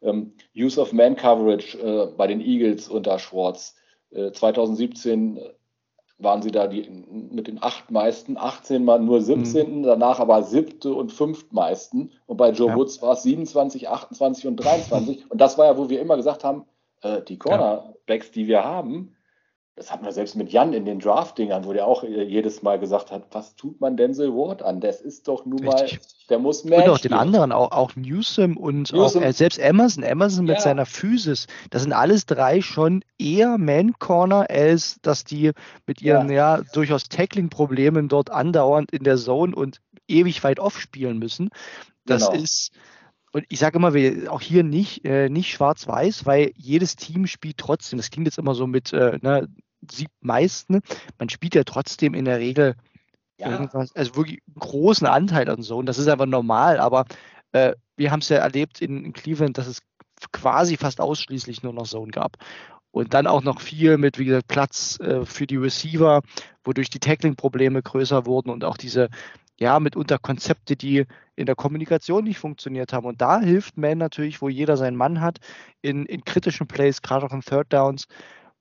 [0.03, 3.77] ähm, Use of Man Coverage äh, bei den Eagles unter Schwartz.
[4.11, 5.41] Äh, 2017
[6.19, 9.79] waren sie da die, mit den acht meisten, 18 mal nur 17.
[9.79, 9.83] Mhm.
[9.83, 12.13] danach aber siebte und fünftmeisten.
[12.27, 12.77] Und bei Joe ja.
[12.77, 15.31] Woods war es 27, 28 und 23.
[15.31, 16.67] und das war ja, wo wir immer gesagt haben,
[17.05, 19.15] äh, die Cornerbacks, die wir haben,
[19.77, 22.79] das hatten wir selbst mit Jan in den Draft-Dingern, wo der auch äh, jedes Mal
[22.79, 24.81] gesagt hat, was tut man Denzel Ward an?
[24.81, 25.99] Das ist doch nun Richtig.
[25.99, 26.85] mal, der muss mehr.
[26.85, 29.23] Und auch den anderen, auch, auch Newsom und Newsom.
[29.23, 30.61] auch äh, selbst Emerson, Emerson mit ja.
[30.61, 35.51] seiner Physis, das sind alles drei schon eher Man-Corner, als dass die
[35.87, 40.79] mit ihren ja, ja durchaus Tackling-Problemen dort andauernd in der Zone und ewig weit off
[40.79, 41.51] spielen müssen.
[42.07, 42.43] Das genau.
[42.43, 42.71] ist,
[43.35, 43.93] und ich sage immer,
[44.31, 47.97] auch hier nicht, äh, nicht schwarz-weiß, weil jedes Team spielt trotzdem.
[47.97, 49.49] Das klingt jetzt immer so mit, äh, ne,
[50.21, 50.83] meisten.
[51.19, 52.77] Man spielt ja trotzdem in der Regel
[53.41, 53.51] ja.
[53.51, 55.79] irgendwas, also wirklich einen großen Anteil an so.
[55.79, 56.79] Und das ist einfach normal.
[56.79, 57.07] Aber
[57.51, 59.81] äh, wir haben es ja erlebt in, in, Cleveland, dass es
[60.31, 62.37] quasi fast ausschließlich nur noch Zone gab.
[62.93, 66.23] Und dann auch noch viel mit, wie gesagt, Platz äh, für die Receiver,
[66.63, 69.09] wodurch die Tackling-Probleme größer wurden und auch diese,
[69.59, 71.05] ja, mitunter Konzepte, die
[71.37, 73.07] in der Kommunikation nicht funktioniert haben.
[73.07, 75.39] Und da hilft Man natürlich, wo jeder seinen Mann hat,
[75.83, 78.07] in, in kritischen Plays, gerade auch in Third Downs,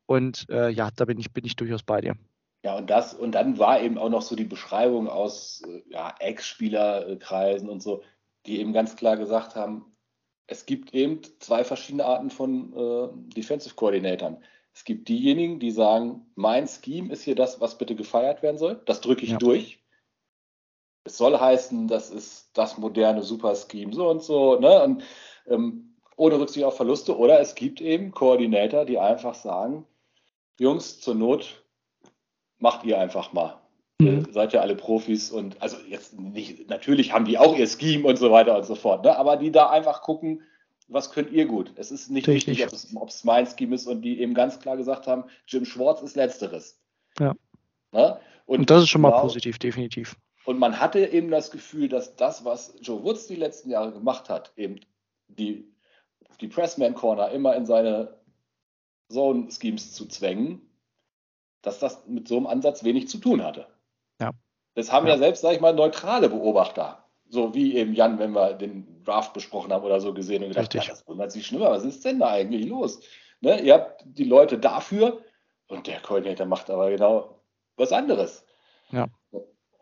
[0.05, 2.15] und äh, ja, da bin ich, bin ich durchaus bei dir.
[2.63, 6.13] Ja, und das, und dann war eben auch noch so die Beschreibung aus äh, ja,
[6.19, 8.03] Ex-Spielerkreisen und so,
[8.45, 9.85] die eben ganz klar gesagt haben,
[10.47, 14.37] es gibt eben zwei verschiedene Arten von äh, Defensive Coordinatoren.
[14.73, 18.81] Es gibt diejenigen, die sagen, mein Scheme ist hier das, was bitte gefeiert werden soll.
[18.85, 19.37] Das drücke ich ja.
[19.37, 19.82] durch.
[21.05, 24.59] Es soll heißen, das ist das moderne Super-Scheme, so und so.
[24.59, 24.83] Ne?
[24.83, 25.03] Und,
[25.47, 27.17] ähm, ohne Rücksicht auf Verluste.
[27.17, 29.85] Oder es gibt eben Koordinator, die einfach sagen,
[30.59, 31.63] Jungs, zur Not
[32.59, 33.59] macht ihr einfach mal.
[33.99, 34.27] Mhm.
[34.31, 38.17] seid ja alle Profis und also jetzt nicht, natürlich haben die auch ihr Scheme und
[38.17, 39.15] so weiter und so fort, ne?
[39.15, 40.41] aber die da einfach gucken,
[40.87, 41.71] was könnt ihr gut.
[41.75, 42.59] Es ist nicht Richtig.
[42.59, 46.01] wichtig, ob es, mein Scheme ist und die eben ganz klar gesagt haben, Jim Schwartz
[46.01, 46.79] ist letzteres.
[47.19, 47.33] Ja.
[47.91, 48.19] Ne?
[48.45, 50.15] Und, und, das ist schon mal genau, positiv, definitiv.
[50.45, 54.29] Und man hatte eben das Gefühl, dass das, was Joe Woods die letzten Jahre gemacht
[54.29, 54.79] hat, eben
[55.27, 55.73] die,
[56.41, 58.19] die Pressman Corner immer in seine
[59.09, 60.69] Zone-Schemes zu zwängen,
[61.61, 63.67] dass das mit so einem Ansatz wenig zu tun hatte.
[64.19, 64.31] Ja.
[64.75, 68.31] Das haben ja, ja selbst, sag ich mal, neutrale Beobachter, so wie eben Jan, wenn
[68.31, 71.71] wir den Draft besprochen haben oder so gesehen und gedacht, ja, das wundert sich schlimmer,
[71.71, 73.01] was ist denn da eigentlich los?
[73.39, 75.21] Ne, ihr habt die Leute dafür
[75.67, 77.41] und der Koordinator macht aber genau
[77.75, 78.45] was anderes.
[78.91, 79.07] Ja.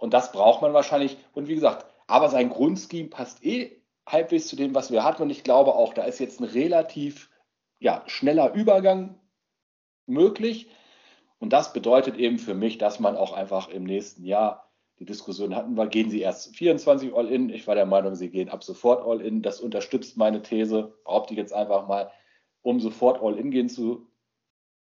[0.02, 1.16] Und das braucht man wahrscheinlich.
[1.34, 5.22] Und wie gesagt, aber sein Grundscheme passt eh halbwegs zu dem, was wir hatten.
[5.22, 7.30] Und ich glaube auch, da ist jetzt ein relativ
[7.78, 9.20] ja, schneller Übergang
[10.08, 10.72] möglich.
[11.38, 15.56] Und das bedeutet eben für mich, dass man auch einfach im nächsten Jahr die Diskussion
[15.56, 17.50] hatten wir, gehen Sie erst 24 All-In?
[17.50, 19.44] Ich war der Meinung, Sie gehen ab sofort All-In.
[19.44, 22.12] Das unterstützt meine These, behaupte ich jetzt einfach mal,
[22.64, 24.08] um sofort All-In gehen zu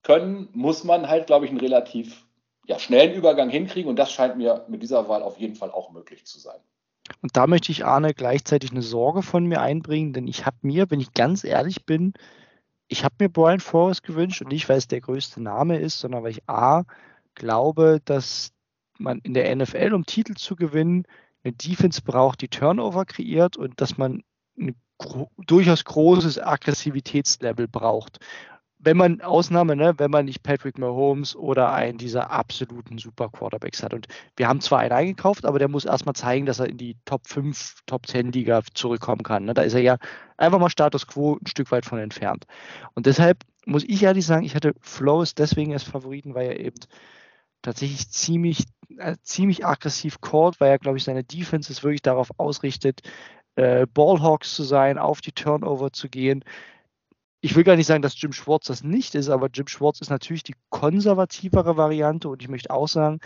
[0.01, 2.25] können, muss man halt, glaube ich, einen relativ
[2.71, 3.89] ja, schnellen Übergang hinkriegen.
[3.89, 6.59] Und das scheint mir mit dieser Wahl auf jeden Fall auch möglich zu sein.
[7.21, 10.89] Und da möchte ich Arne gleichzeitig eine Sorge von mir einbringen, denn ich habe mir,
[10.89, 12.13] wenn ich ganz ehrlich bin,
[12.87, 16.23] ich habe mir Brian Forrest gewünscht und nicht, weil es der größte Name ist, sondern
[16.23, 16.83] weil ich A,
[17.35, 18.51] glaube, dass
[18.97, 21.05] man in der NFL, um Titel zu gewinnen,
[21.43, 24.23] eine Defense braucht, die Turnover kreiert und dass man
[24.57, 24.75] ein
[25.47, 28.19] durchaus großes Aggressivitätslevel braucht
[28.83, 33.83] wenn man Ausnahme, ne, wenn man nicht Patrick Mahomes oder einen dieser absoluten Super Quarterbacks
[33.83, 33.93] hat.
[33.93, 36.97] Und wir haben zwar einen eingekauft, aber der muss erstmal zeigen, dass er in die
[37.05, 39.45] Top 5, Top 10 Liga zurückkommen kann.
[39.45, 39.53] Ne?
[39.53, 39.97] Da ist er ja
[40.37, 42.45] einfach mal Status Quo ein Stück weit von entfernt.
[42.95, 46.79] Und deshalb muss ich ehrlich sagen, ich hatte Flores deswegen als Favoriten, weil er eben
[47.61, 48.65] tatsächlich ziemlich,
[48.97, 53.01] äh, ziemlich aggressiv called, weil er, glaube ich, seine Defense ist wirklich darauf ausrichtet,
[53.55, 56.43] äh, Ballhawks zu sein, auf die Turnover zu gehen
[57.41, 60.11] ich will gar nicht sagen, dass Jim Schwartz das nicht ist, aber Jim Schwartz ist
[60.11, 63.19] natürlich die konservativere Variante und ich möchte auch sagen,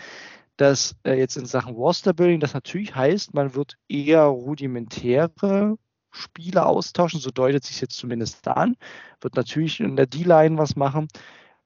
[0.56, 5.76] dass äh, jetzt in Sachen Roster-Building das natürlich heißt, man wird eher rudimentäre
[6.10, 8.76] Spiele austauschen, so deutet sich jetzt zumindest an,
[9.20, 11.08] wird natürlich in der D-Line was machen,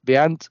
[0.02, 0.50] während,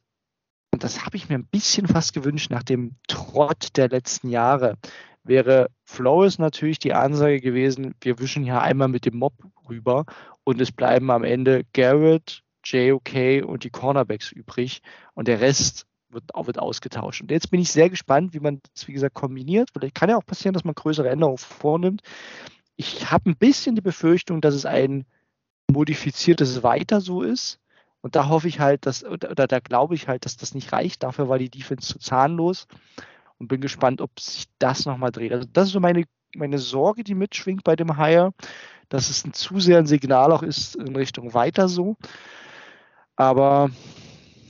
[0.72, 4.78] und das habe ich mir ein bisschen fast gewünscht nach dem Trott der letzten Jahre,
[5.24, 9.34] wäre Flores natürlich die Ansage gewesen, wir wischen hier einmal mit dem Mob
[9.70, 10.06] rüber
[10.44, 14.82] und es bleiben am Ende Garrett, JOK und die Cornerbacks übrig
[15.14, 17.22] und der Rest wird, wird ausgetauscht.
[17.22, 19.70] Und jetzt bin ich sehr gespannt, wie man das, wie gesagt, kombiniert.
[19.72, 22.02] Vielleicht kann ja auch passieren, dass man größere Änderungen vornimmt.
[22.76, 25.06] Ich habe ein bisschen die Befürchtung, dass es ein
[25.70, 27.60] modifiziertes Weiter so ist,
[28.02, 30.72] Und da hoffe ich halt, dass, oder, oder da glaube ich halt, dass das nicht
[30.72, 31.04] reicht.
[31.04, 32.68] Dafür war die Defense zu zahnlos
[33.40, 35.32] und bin gespannt, ob sich das nochmal dreht.
[35.32, 36.04] Also das ist so meine,
[36.36, 38.34] meine Sorge, die mitschwingt bei dem Hire,
[38.90, 41.96] dass es ein zu sehr ein Signal auch ist in Richtung weiter so.
[43.16, 43.70] Aber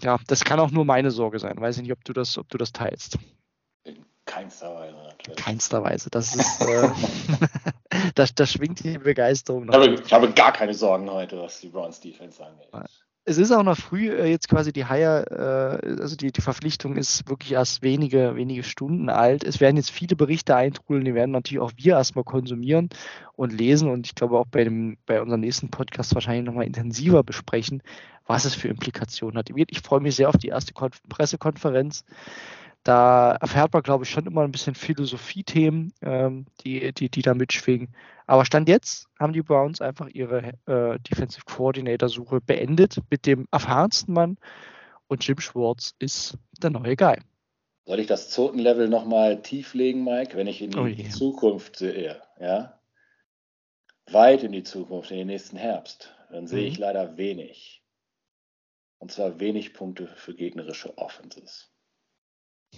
[0.02, 1.60] ja, das kann auch nur meine Sorge sein.
[1.60, 3.18] Weiß ich nicht, ob du das, ob du das teilst.
[3.84, 5.44] In keinster Weise natürlich.
[5.44, 6.10] Keinster Weise.
[6.10, 6.90] Das ist, äh,
[8.16, 9.68] das, das schwingt die Begeisterung.
[9.68, 12.70] Ich habe, ich habe, gar keine Sorgen heute, was die Browns Defense angeht.
[13.30, 16.98] Es ist auch noch früh, äh, jetzt quasi die Hire, äh, also die, die Verpflichtung
[16.98, 19.44] ist wirklich erst wenige, wenige Stunden alt.
[19.44, 22.90] Es werden jetzt viele Berichte eintrudeln, die werden natürlich auch wir erstmal konsumieren
[23.36, 27.22] und lesen und ich glaube auch bei, dem, bei unserem nächsten Podcast wahrscheinlich nochmal intensiver
[27.22, 27.84] besprechen,
[28.26, 29.52] was es für Implikationen hat.
[29.68, 32.06] Ich freue mich sehr auf die erste Kon Pressekonferenz.
[32.84, 37.34] Da erfährt man, glaube ich, schon immer ein bisschen Philosophie-Themen, ähm, die, die, die da
[37.34, 37.90] mitschwingen.
[38.26, 44.14] Aber Stand jetzt haben die Browns einfach ihre äh, Defensive Coordinator-Suche beendet mit dem erfahrensten
[44.14, 44.38] Mann
[45.08, 47.18] und Jim Schwartz ist der neue Guy.
[47.86, 52.22] Soll ich das Zotenlevel nochmal tief legen, Mike, wenn ich in die oh Zukunft sehe,
[52.40, 52.80] ja?
[54.12, 56.68] Weit in die Zukunft, in den nächsten Herbst, dann sehe mhm.
[56.68, 57.84] ich leider wenig.
[59.00, 61.72] Und zwar wenig Punkte für gegnerische Offenses.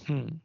[0.05, 0.41] Hm.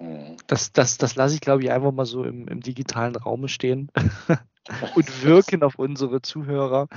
[0.00, 0.36] Mhm.
[0.46, 3.90] Das, das, das lasse ich, glaube ich, einfach mal so im, im digitalen Raum stehen
[4.94, 6.88] und wirken auf unsere Zuhörer.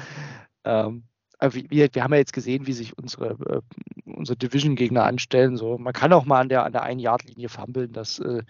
[0.63, 1.03] Ähm,
[1.39, 5.55] wir, wir haben ja jetzt gesehen, wie sich unsere, äh, unsere Division-Gegner anstellen.
[5.55, 7.93] So, man kann auch mal an der, an der Ein-Yard-Linie fummeln.
[7.93, 8.41] Das, äh,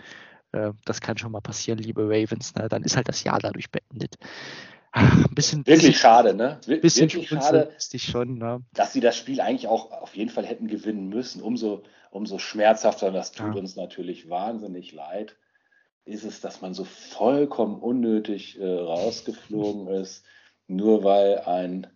[0.54, 2.56] äh, das kann schon mal passieren, liebe Ravens.
[2.56, 2.69] Ne?
[2.69, 4.15] Dann ist halt das Jahr dadurch beendet.
[4.93, 6.60] Ach, ein bisschen, Wirklich bisschen, schade, ne?
[6.65, 8.63] Wir, bisschen wirklich schade, schon, ne?
[8.73, 11.41] dass sie das Spiel eigentlich auch auf jeden Fall hätten gewinnen müssen.
[11.41, 11.84] Umso,
[12.17, 13.60] umso schmerzhafter, das tut ja.
[13.62, 15.38] uns natürlich wahnsinnig leid,
[16.06, 20.25] ist es, dass man so vollkommen unnötig äh, rausgeflogen ist,
[20.67, 21.88] nur weil ein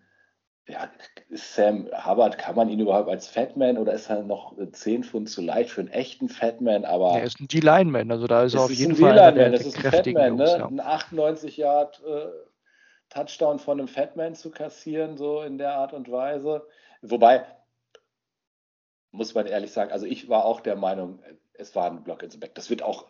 [0.68, 0.90] ja,
[1.32, 5.42] Sam Hubbard, kann man ihn überhaupt als Fatman oder ist er noch 10 Pfund zu
[5.42, 6.86] leicht für einen echten Fatman?
[6.86, 9.20] Aber er ist ein D-Lineman, also da ist er auf jeden Fall.
[9.20, 10.46] Ein D-Lineman, das ist ein Fatman, ne?
[10.46, 10.68] Ja.
[10.68, 12.28] Ein 98 Yard äh,
[13.10, 16.66] Touchdown von einem Fatman zu kassieren, so in der Art und Weise.
[17.02, 17.44] Wobei,
[19.12, 21.20] muss man ehrlich sagen, also ich war auch der Meinung,
[21.54, 22.56] es war ein Block ins Back.
[22.56, 23.06] Das wird auch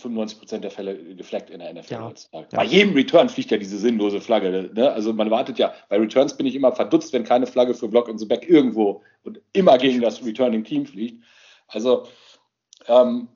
[0.00, 2.48] 95% der Fälle gefleckt in der NFL ja, heutzutage.
[2.52, 2.58] Ja.
[2.58, 4.70] Bei jedem Return fliegt ja diese sinnlose Flagge.
[4.74, 4.92] Ne?
[4.92, 8.08] Also man wartet ja, bei Returns bin ich immer verdutzt, wenn keine Flagge für Block
[8.08, 11.24] in the Back irgendwo und immer gegen das Returning Team fliegt.
[11.68, 12.06] Also
[12.88, 13.28] ähm,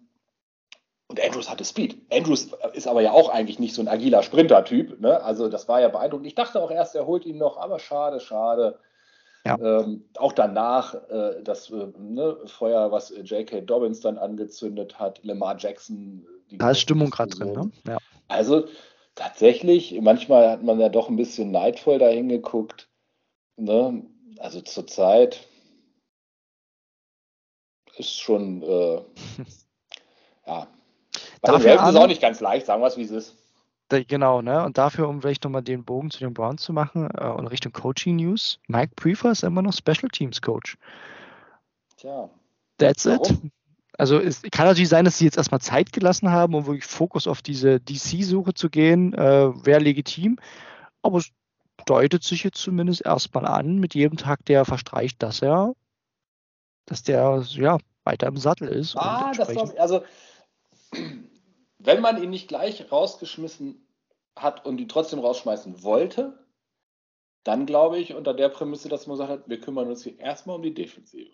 [1.06, 1.96] und Andrews hatte Speed.
[2.12, 5.00] Andrews ist aber ja auch eigentlich nicht so ein agiler Sprinter-Typ.
[5.00, 5.20] Ne?
[5.22, 6.28] Also das war ja beeindruckend.
[6.28, 8.78] Ich dachte auch erst, er holt ihn noch, aber schade, schade.
[9.44, 9.58] Ja.
[9.58, 13.62] Ähm, auch danach äh, das äh, ne, Feuer, was J.K.
[13.62, 16.26] Dobbins dann angezündet hat, Lamar Jackson.
[16.50, 17.52] da ist Stimmung gerade drin.
[17.52, 17.70] Ne?
[17.86, 17.98] Ja.
[18.28, 18.66] Also
[19.14, 22.88] tatsächlich, manchmal hat man ja doch ein bisschen neidvoll dahin geguckt.
[23.56, 24.04] Ne?
[24.38, 25.46] Also zurzeit
[27.96, 29.02] ist schon, äh,
[30.46, 30.66] ja,
[31.40, 33.39] bei dafür den ist es auch nicht ganz leicht, sagen wir es, wie es ist.
[33.90, 34.64] Genau, ne?
[34.64, 37.72] Und dafür, um vielleicht nochmal den Bogen zu den Browns zu machen äh, und Richtung
[37.72, 40.76] Coaching News, Mike Prefer ist immer noch Special Teams Coach.
[41.96, 42.30] Tja.
[42.78, 43.20] That's Warum?
[43.44, 43.52] it.
[43.98, 47.26] Also es kann natürlich sein, dass sie jetzt erstmal Zeit gelassen haben, um wirklich Fokus
[47.26, 49.12] auf diese DC-Suche zu gehen.
[49.12, 50.38] Äh, Wäre legitim.
[51.02, 51.30] Aber es
[51.84, 55.74] deutet sich jetzt zumindest erstmal an, mit jedem Tag, der verstreicht, dass er,
[56.86, 58.96] dass der ja weiter im Sattel ist.
[58.96, 60.02] Ah, das war, also
[61.82, 63.86] wenn man ihn nicht gleich rausgeschmissen
[64.36, 66.38] hat und ihn trotzdem rausschmeißen wollte,
[67.44, 70.62] dann glaube ich unter der Prämisse, dass man sagt, wir kümmern uns hier erstmal um
[70.62, 71.32] die Defensive.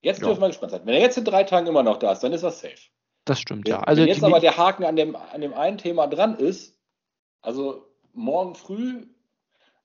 [0.00, 0.26] Jetzt ja.
[0.26, 0.82] dürfen wir gespannt sein.
[0.84, 2.90] Wenn er jetzt in drei Tagen immer noch da ist, dann ist er safe.
[3.24, 3.80] Das stimmt, ja.
[3.80, 6.76] Also wenn jetzt aber der Haken an dem, an dem einen Thema dran ist,
[7.40, 9.06] also morgen früh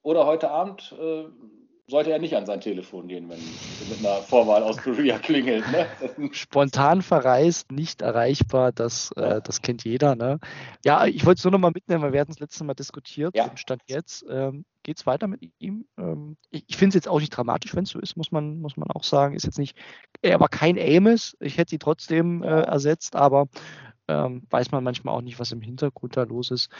[0.02, 1.24] oder heute Abend äh,
[1.88, 3.38] sollte er nicht an sein Telefon gehen, wenn
[3.88, 5.64] mit einer Vorwahl aus Korea klingelt.
[5.72, 5.86] Ne?
[6.32, 10.14] Spontan verreist, nicht erreichbar, das, äh, das kennt jeder.
[10.14, 10.38] Ne?
[10.84, 13.34] Ja, ich wollte es nur noch mal mitnehmen, weil wir hatten das letzte Mal diskutiert.
[13.34, 13.50] Ja.
[13.56, 15.86] Stand jetzt ähm, geht es weiter mit ihm.
[15.98, 18.60] Ähm, ich, ich finde es jetzt auch nicht dramatisch, wenn es so ist, muss man,
[18.60, 19.34] muss man auch sagen.
[19.34, 19.76] Ist jetzt nicht,
[20.20, 23.48] er war kein Amos, ich hätte ihn trotzdem äh, ersetzt, aber
[24.08, 26.70] ähm, weiß man manchmal auch nicht, was im Hintergrund da los ist.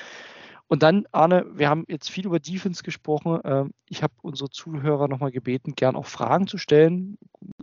[0.69, 3.41] Und dann, Arne, wir haben jetzt viel über Defense gesprochen.
[3.45, 7.17] Ähm, ich habe unsere Zuhörer nochmal gebeten, gern auch Fragen zu stellen.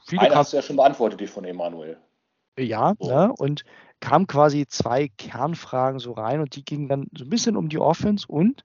[0.06, 1.98] Viele Eine hast du ja schon beantwortet, die von Emanuel.
[2.58, 3.08] Ja, oh.
[3.08, 3.63] ne, und
[4.00, 7.80] kamen quasi zwei Kernfragen so rein und die gingen dann so ein bisschen um die
[7.80, 8.63] Offense und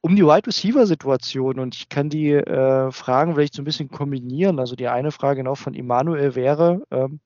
[0.00, 3.88] um die Wide Receiver Situation und ich kann die äh, Fragen vielleicht so ein bisschen
[3.88, 4.60] kombinieren.
[4.60, 7.20] Also die eine Frage genau von Emanuel wäre, ähm,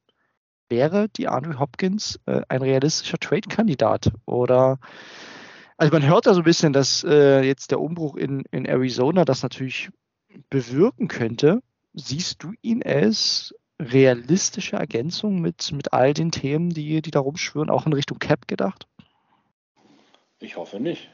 [0.68, 4.78] wäre die Andrew Hopkins äh, ein realistischer Trade-Kandidat oder
[5.76, 9.24] also man hört da so ein bisschen, dass äh, jetzt der Umbruch in, in Arizona,
[9.24, 9.90] das natürlich
[10.50, 11.62] bewirken könnte,
[11.94, 17.70] siehst du ihn als realistische Ergänzung mit, mit all den Themen, die, die da rumschwören,
[17.70, 18.86] auch in Richtung Cap gedacht?
[20.38, 21.10] Ich hoffe nicht.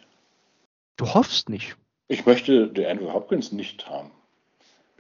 [0.97, 1.77] Du hoffst nicht.
[2.09, 4.11] Ich möchte der Andrew Hopkins nicht haben.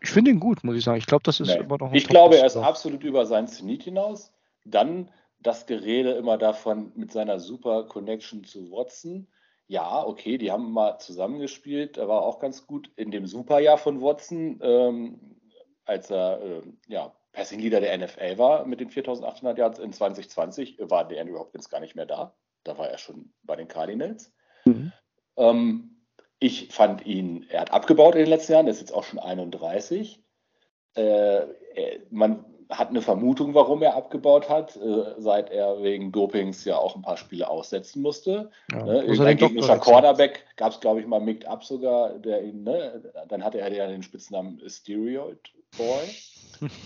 [0.01, 0.99] Ich finde ihn gut, muss ich sagen.
[0.99, 1.59] Ich glaube, das ist nee.
[1.59, 4.31] immer noch ein Ich glaube, er ist absolut über seinen Zenit hinaus.
[4.65, 9.27] Dann das Gerede immer davon mit seiner super Connection zu Watson.
[9.69, 14.59] Ja, okay, die haben mal zusammengespielt, war auch ganz gut in dem Superjahr von Watson,
[14.63, 15.37] ähm,
[15.85, 20.79] als er äh, ja, Passing Leader der NFL war mit den 4800 Yards in 2020,
[20.81, 22.35] war der Andrew Hopkins gar nicht mehr da.
[22.65, 24.33] Da war er schon bei den Cardinals.
[24.65, 24.93] Mhm.
[25.37, 26.05] Ähm,
[26.39, 29.19] ich fand ihn, er hat abgebaut in den letzten Jahren, er ist jetzt auch schon
[29.19, 30.25] 31.
[30.95, 31.47] Äh,
[32.11, 36.97] man hat eine Vermutung, warum er abgebaut hat, äh, seit er wegen Dopings ja auch
[36.97, 38.51] ein paar Spiele aussetzen musste.
[38.71, 39.01] Ja, ne?
[39.01, 43.03] Ein gegnerischer Cornerback gab es, glaube ich, mal Micked Up sogar, der ihn, ne?
[43.29, 45.41] dann hatte er ja den Spitznamen Steroid
[45.77, 46.69] Boy.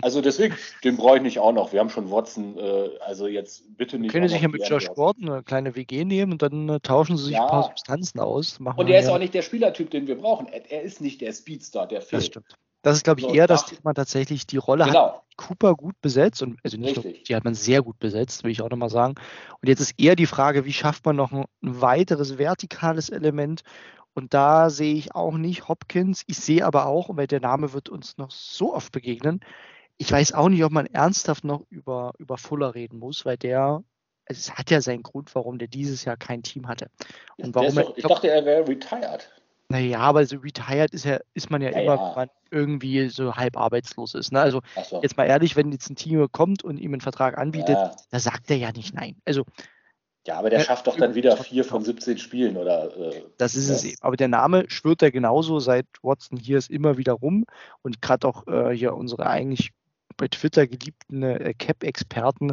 [0.00, 1.72] Also deswegen, den brauche ich nicht auch noch.
[1.72, 4.10] Wir haben schon Watson, äh, also jetzt bitte nicht.
[4.10, 7.16] Können Sie sich ja mit Josh Gordon eine kleine WG nehmen und dann äh, tauschen
[7.18, 7.44] Sie sich ja.
[7.44, 8.58] ein paar Substanzen aus.
[8.58, 10.48] und er ist auch nicht der Spielertyp, den wir brauchen.
[10.48, 12.22] Er, er ist nicht der Speedstar, der fehlt.
[12.22, 12.56] Das stimmt.
[12.82, 14.46] Das ist, glaube ich, so, eher das Thema tatsächlich.
[14.46, 15.14] Die Rolle genau.
[15.14, 18.50] hat Cooper gut besetzt und also nicht nur, die hat man sehr gut besetzt, will
[18.50, 19.14] ich auch nochmal sagen.
[19.60, 23.62] Und jetzt ist eher die Frage, wie schafft man noch ein, ein weiteres vertikales Element?
[24.14, 26.22] Und da sehe ich auch nicht Hopkins.
[26.26, 29.40] Ich sehe aber auch, weil der Name wird uns noch so oft begegnen,
[30.02, 33.84] ich weiß auch nicht, ob man ernsthaft noch über, über Fuller reden muss, weil der,
[34.24, 36.90] es hat ja seinen Grund, warum der dieses Jahr kein Team hatte.
[37.36, 39.30] Und warum er, ich dachte, er wäre retired.
[39.72, 42.08] Naja, aber so retired ist ja, ist man ja, ja immer, ja.
[42.08, 44.30] wenn man irgendwie so halb arbeitslos ist.
[44.30, 44.40] Ne?
[44.40, 45.00] Also so.
[45.02, 47.96] jetzt mal ehrlich, wenn jetzt ein Team kommt und ihm einen Vertrag anbietet, ja.
[48.10, 49.16] da sagt er ja nicht nein.
[49.24, 49.44] Also
[50.26, 52.96] ja, aber der äh, schafft doch dann wieder vier von 17 Spielen, oder?
[52.96, 53.96] Äh, das ist es eben.
[54.02, 57.44] Aber der Name schwört ja genauso seit Watson hier ist immer wieder rum.
[57.82, 59.70] Und gerade auch äh, hier unsere eigentlich
[60.16, 62.52] bei Twitter geliebten äh, Cap-Experten,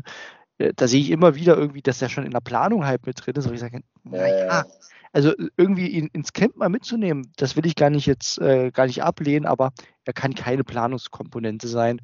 [0.76, 3.36] da sehe ich immer wieder irgendwie, dass er schon in der Planung halt mit drin
[3.36, 3.46] ist.
[3.46, 4.66] Aber ich sage, naja,
[5.12, 8.86] also irgendwie ihn ins Camp mal mitzunehmen, das will ich gar nicht jetzt äh, gar
[8.86, 9.72] nicht ablehnen, aber
[10.04, 12.02] er kann keine Planungskomponente sein.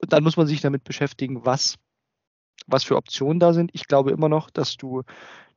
[0.00, 1.76] Und dann muss man sich damit beschäftigen, was,
[2.66, 3.70] was für Optionen da sind.
[3.72, 5.02] Ich glaube immer noch, dass du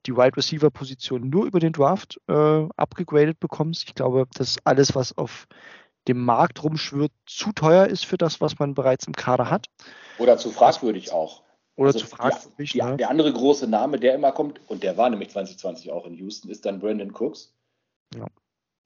[0.05, 3.83] die Wide Receiver Position nur über den Draft äh, abgegradet bekommst.
[3.87, 5.47] Ich glaube, dass alles, was auf
[6.07, 9.67] dem Markt rumschwirrt, zu teuer ist für das, was man bereits im Kader hat.
[10.17, 11.43] Oder zu fragwürdig auch.
[11.79, 12.51] Oder also zu.
[12.57, 12.97] Die, die, ne?
[12.97, 16.49] Der andere große Name, der immer kommt, und der war nämlich 2020 auch in Houston,
[16.49, 17.55] ist dann Brandon Cooks.
[18.15, 18.25] Ja.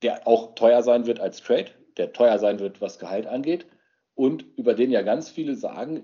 [0.04, 3.66] Der auch teuer sein wird als Trade, der teuer sein wird, was Gehalt angeht.
[4.16, 6.04] Und über den ja ganz viele sagen,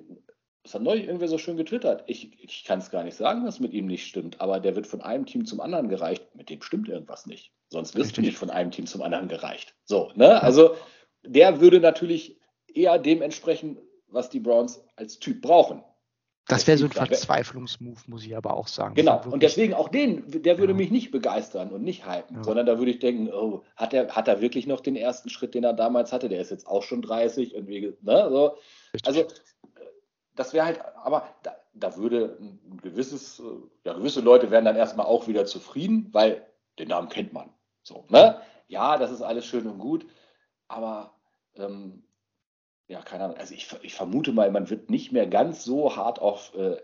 [0.63, 2.04] das hat neulich irgendwie so schön getwittert.
[2.08, 4.88] Ich, ich kann es gar nicht sagen, was mit ihm nicht stimmt, aber der wird
[4.88, 6.36] von einem Team zum anderen gereicht.
[6.36, 7.54] Mit dem stimmt irgendwas nicht.
[7.69, 9.75] Sonst wirst du nicht von einem Team zum anderen gereicht.
[9.86, 10.41] So, ne?
[10.41, 10.75] Also
[11.23, 12.39] der würde natürlich
[12.73, 15.84] eher dem entsprechen, was die Browns als Typ brauchen.
[16.49, 18.95] Das wäre so ein Verzweiflungsmove, muss ich aber auch sagen.
[18.95, 20.77] Genau, und deswegen auch den, der würde ja.
[20.77, 22.43] mich nicht begeistern und nicht hypen, ja.
[22.43, 25.53] sondern da würde ich denken, oh, hat er, hat er wirklich noch den ersten Schritt,
[25.53, 26.27] den er damals hatte?
[26.27, 28.57] Der ist jetzt auch schon 30 und wie, ne, so.
[29.05, 29.25] Also,
[30.35, 33.43] das wäre halt, aber da, da, würde ein gewisses,
[33.85, 36.47] ja, gewisse Leute wären dann erstmal auch wieder zufrieden, weil
[36.79, 37.53] den Namen kennt man.
[37.83, 38.41] So, ne?
[38.67, 40.07] Ja, das ist alles schön und gut,
[40.67, 41.13] aber
[41.55, 42.03] ähm,
[42.89, 43.38] ja, keine Ahnung.
[43.38, 46.78] Also ich, ich, vermute mal, man wird nicht mehr ganz so hart auf, äh,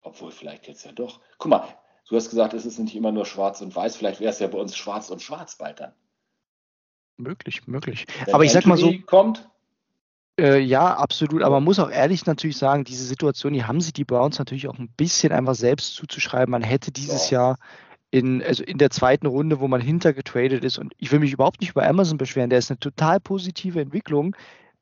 [0.00, 1.20] obwohl vielleicht jetzt ja doch.
[1.38, 1.68] Guck mal,
[2.08, 4.48] du hast gesagt, es ist nicht immer nur schwarz und weiß, vielleicht wäre es ja
[4.48, 5.92] bei uns schwarz und schwarz bald dann.
[7.18, 8.06] Möglich, möglich.
[8.24, 8.92] Wenn aber ich sag mal so.
[9.06, 9.48] Kommt,
[10.40, 11.42] äh, ja, absolut.
[11.42, 14.66] Aber man muss auch ehrlich natürlich sagen, diese Situation, die haben sich die Browns natürlich
[14.66, 16.50] auch ein bisschen einfach selbst zuzuschreiben.
[16.50, 17.34] Man hätte dieses so.
[17.34, 17.58] Jahr
[18.10, 20.78] in, also in der zweiten Runde, wo man hintergetradet ist.
[20.78, 22.50] Und ich will mich überhaupt nicht über Amazon beschweren.
[22.50, 24.34] Der ist eine total positive Entwicklung.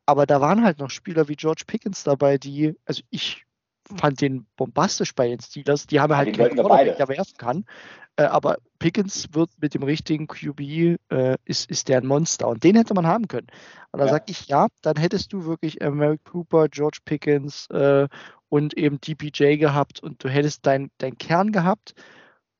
[0.07, 3.45] Aber da waren halt noch Spieler wie George Pickens dabei, die, also ich
[3.85, 5.87] fand den bombastisch bei den Steelers.
[5.87, 7.65] Die haben halt keinen Quarterback, der werfen kann.
[8.17, 10.61] Äh, aber Pickens wird mit dem richtigen QB,
[11.11, 12.49] äh, ist, ist der ein Monster.
[12.49, 13.47] Und den hätte man haben können.
[13.91, 14.13] Und da ja.
[14.13, 18.09] sage ich, ja, dann hättest du wirklich äh, Cooper, George Pickens äh,
[18.49, 21.95] und eben DPJ gehabt und du hättest deinen dein Kern gehabt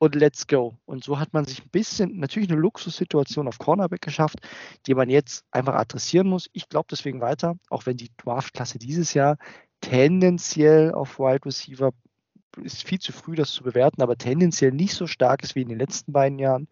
[0.03, 0.77] und let's go.
[0.85, 4.39] Und so hat man sich ein bisschen, natürlich eine Luxussituation auf Cornerback geschafft,
[4.85, 6.49] die man jetzt einfach adressieren muss.
[6.51, 9.37] Ich glaube deswegen weiter, auch wenn die Draftklasse dieses Jahr
[9.79, 11.91] tendenziell auf Wide Receiver
[12.61, 15.69] ist viel zu früh, das zu bewerten, aber tendenziell nicht so stark ist wie in
[15.69, 16.67] den letzten beiden Jahren,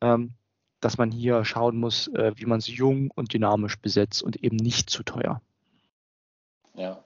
[0.00, 0.34] ähm,
[0.78, 4.56] dass man hier schauen muss, äh, wie man sie jung und dynamisch besetzt und eben
[4.56, 5.42] nicht zu teuer.
[6.74, 7.02] Ja.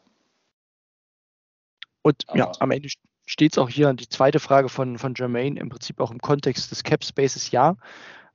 [2.02, 2.90] Und aber ja, am Ende
[3.26, 6.70] steht es auch hier, die zweite Frage von, von Jermaine, im Prinzip auch im Kontext
[6.70, 7.76] des Cap Spaces, ja.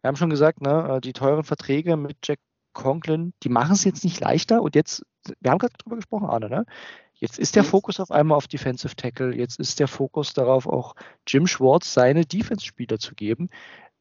[0.02, 2.40] Wir haben schon gesagt, ne, äh, die teuren Verträge mit Jack
[2.74, 5.06] Conklin, die machen es jetzt nicht leichter und jetzt,
[5.40, 6.66] wir haben gerade drüber gesprochen, Arne, ne?
[7.14, 10.96] Jetzt ist der Fokus auf einmal auf Defensive Tackle, jetzt ist der Fokus darauf, auch
[11.28, 13.50] Jim Schwartz seine Defense-Spieler zu geben.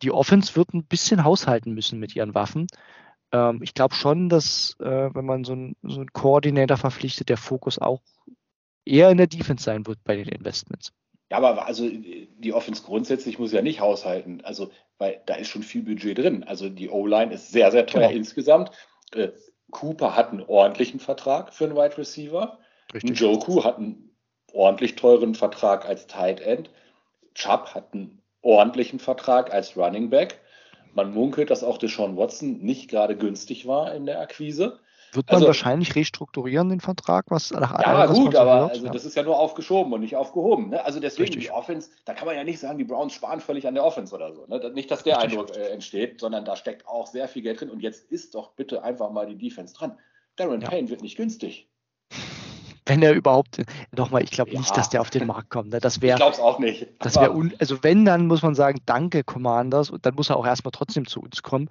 [0.01, 2.67] Die Offense wird ein bisschen haushalten müssen mit ihren Waffen.
[3.33, 7.79] Ähm, ich glaube schon, dass, äh, wenn man so einen so Koordinator verpflichtet, der Fokus
[7.79, 8.01] auch
[8.85, 10.93] eher in der Defense sein wird bei den Investments.
[11.31, 14.41] Ja, aber also die Offense grundsätzlich muss ja nicht haushalten.
[14.43, 16.45] Also, weil da ist schon viel Budget drin.
[16.45, 18.19] Also die O-Line ist sehr, sehr teuer genau.
[18.19, 18.71] insgesamt.
[19.15, 19.29] Äh,
[19.71, 22.59] Cooper hat einen ordentlichen Vertrag für einen Wide Receiver.
[22.93, 23.21] Richtig.
[23.21, 24.11] Joku hat einen
[24.53, 26.71] ordentlich teuren Vertrag als Tight End.
[27.35, 30.41] Chubb hat einen ordentlichen Vertrag als Running Back.
[30.93, 34.81] Man munkelt, dass auch Deshaun Watson nicht gerade günstig war in der Akquise.
[35.13, 37.27] Wird man also, wahrscheinlich restrukturieren, den Vertrag?
[37.31, 38.71] Was nach ja, allem, gut, aber hört?
[38.71, 38.93] also ja.
[38.93, 40.71] das ist ja nur aufgeschoben und nicht aufgehoben.
[40.71, 40.85] Ne?
[40.85, 41.47] Also deswegen Richtig.
[41.47, 44.15] die Offense, da kann man ja nicht sagen, die Browns sparen völlig an der Offense
[44.15, 44.47] oder so.
[44.47, 44.71] Ne?
[44.73, 45.39] Nicht, dass der Richtig.
[45.39, 47.71] Eindruck äh, entsteht, sondern da steckt auch sehr viel Geld drin.
[47.71, 49.99] Und jetzt ist doch bitte einfach mal die Defense dran.
[50.37, 50.69] Darren ja.
[50.69, 51.69] Payne wird nicht günstig.
[52.87, 53.63] Wenn er überhaupt,
[53.97, 54.59] nochmal, ich glaube ja.
[54.59, 55.71] nicht, dass der auf den Markt kommt.
[55.71, 55.81] Ne?
[55.81, 56.89] Das wäre, ich glaube es auch nicht.
[56.99, 60.47] Das wäre, also wenn, dann muss man sagen, danke Commanders und dann muss er auch
[60.47, 61.69] erstmal trotzdem zu uns kommen.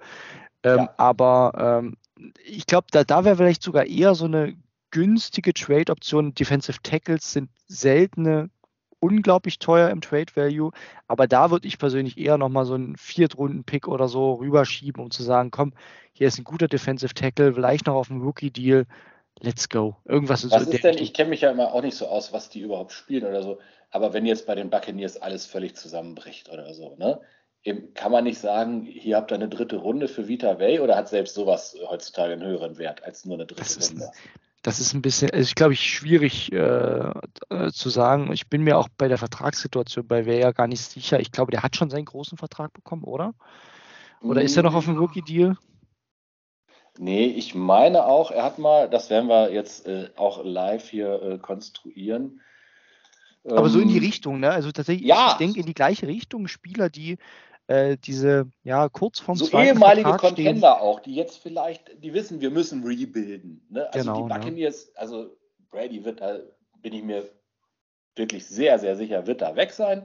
[0.62, 0.94] Ähm, ja.
[0.96, 1.96] Aber ähm,
[2.44, 4.56] ich glaube, da, da wäre vielleicht sogar eher so eine
[4.90, 6.34] günstige Trade-Option.
[6.34, 8.50] Defensive Tackles sind seltene,
[8.98, 10.72] unglaublich teuer im Trade Value,
[11.08, 15.22] aber da würde ich persönlich eher nochmal so einen Viertrunden-Pick oder so rüberschieben, um zu
[15.22, 15.72] sagen, komm,
[16.12, 18.86] hier ist ein guter Defensive Tackle, vielleicht noch auf einem Rookie-Deal,
[19.40, 19.96] let's go.
[20.04, 22.32] Irgendwas ist Was so ist denn, ich kenne mich ja immer auch nicht so aus,
[22.32, 23.58] was die überhaupt spielen oder so,
[23.90, 27.20] aber wenn jetzt bei den Buccaneers alles völlig zusammenbricht oder so, ne?
[27.94, 31.08] Kann man nicht sagen, hier habt ihr eine dritte Runde für Vita Way oder hat
[31.08, 34.04] selbst sowas heutzutage einen höheren Wert als nur eine dritte das Runde?
[34.04, 34.12] Ist,
[34.62, 37.12] das ist ein bisschen, also ich glaube ich, schwierig äh,
[37.50, 38.32] äh, zu sagen.
[38.32, 41.20] Ich bin mir auch bei der Vertragssituation bei Way ja gar nicht sicher.
[41.20, 43.34] Ich glaube, der hat schon seinen großen Vertrag bekommen, oder?
[44.22, 45.56] Oder ist er noch auf dem Rookie-Deal?
[46.98, 51.22] Nee, ich meine auch, er hat mal, das werden wir jetzt äh, auch live hier
[51.22, 52.40] äh, konstruieren,
[53.44, 54.50] aber so in die ähm, Richtung, ne?
[54.50, 55.30] Also tatsächlich, ja.
[55.32, 57.16] ich denke in die gleiche Richtung, Spieler, die
[57.70, 60.82] äh, diese, ja, kurz vorm So ehemalige Vertrag Contender stehen.
[60.82, 63.64] auch, die jetzt vielleicht, die wissen, wir müssen rebuilden.
[63.70, 63.86] Ne?
[63.94, 64.92] Also genau, die Buccaneers, ne?
[64.96, 65.36] also
[65.70, 66.40] Brady wird da,
[66.82, 67.30] bin ich mir
[68.16, 70.04] wirklich sehr, sehr sicher, wird da weg sein.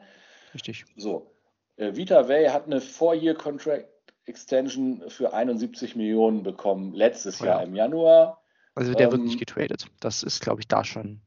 [0.53, 0.85] Richtig.
[0.95, 1.31] So.
[1.77, 3.87] Äh, Vita Way hat eine Four-Year-Contract
[4.27, 8.43] Extension für 71 Millionen bekommen letztes oh, Jahr im Januar.
[8.75, 9.87] Also der ähm, wird nicht getradet.
[9.99, 11.21] Das ist, glaube ich, da schon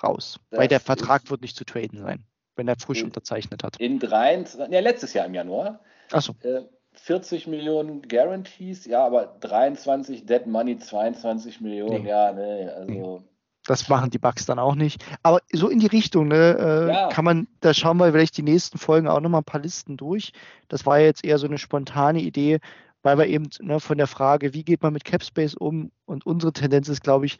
[0.00, 0.38] raus.
[0.50, 2.24] Weil der Vertrag wird nicht zu traden sein,
[2.56, 3.76] wenn er frisch in, unterzeichnet hat.
[3.78, 5.80] In 23, ja, letztes Jahr im Januar.
[6.10, 6.34] Achso.
[6.42, 6.62] Äh,
[6.94, 12.08] 40 Millionen Guarantees, ja, aber 23 Dead Money, 22 Millionen, nee.
[12.10, 12.92] ja, ne, also.
[12.92, 13.24] Nee.
[13.64, 15.04] Das machen die Bugs dann auch nicht.
[15.22, 17.08] Aber so in die Richtung, ne, äh, ja.
[17.08, 20.32] kann man, da schauen wir vielleicht die nächsten Folgen auch nochmal ein paar Listen durch.
[20.66, 22.58] Das war jetzt eher so eine spontane Idee,
[23.02, 25.92] weil wir eben ne, von der Frage, wie geht man mit Capspace um?
[26.06, 27.38] Und unsere Tendenz ist, glaube ich,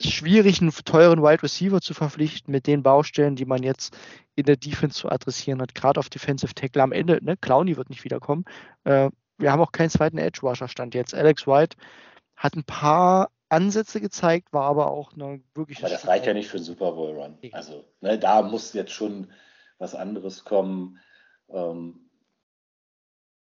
[0.00, 3.96] schwierig, einen teuren Wide Receiver zu verpflichten mit den Baustellen, die man jetzt
[4.34, 6.82] in der Defense zu adressieren hat, gerade auf Defensive Tackle.
[6.82, 8.44] Am Ende, ne, Clowny wird nicht wiederkommen.
[8.84, 11.14] Äh, wir haben auch keinen zweiten Edge Rusher Stand jetzt.
[11.14, 11.76] Alex White
[12.36, 15.78] hat ein paar Ansätze gezeigt, war aber auch eine wirklich.
[15.78, 17.38] Aber das reicht ja nicht für einen Super Bowl Run.
[17.52, 19.30] Also ne, da muss jetzt schon
[19.78, 20.98] was anderes kommen.
[21.48, 22.10] Ähm,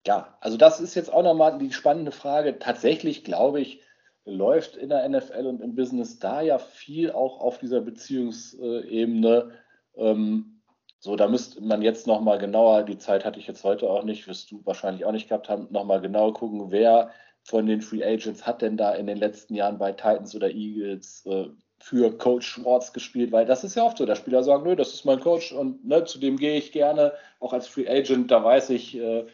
[0.06, 2.58] ja, also das ist jetzt auch nochmal die spannende Frage.
[2.58, 3.82] Tatsächlich glaube ich,
[4.24, 9.50] läuft in der NFL und im Business da ja viel auch auf dieser Beziehungsebene.
[9.96, 10.60] Ähm,
[10.98, 14.28] so, da müsste man jetzt nochmal genauer, die Zeit hatte ich jetzt heute auch nicht,
[14.28, 17.10] wirst du wahrscheinlich auch nicht gehabt haben, nochmal genauer gucken, wer
[17.42, 21.24] von den Free Agents hat denn da in den letzten Jahren bei Titans oder Eagles
[21.24, 21.46] äh,
[21.78, 24.92] für Coach Schwartz gespielt, weil das ist ja oft so, dass Spieler sagen, nö, das
[24.92, 28.44] ist mein Coach und ne, zu dem gehe ich gerne, auch als Free Agent, da
[28.44, 29.24] weiß ich, äh,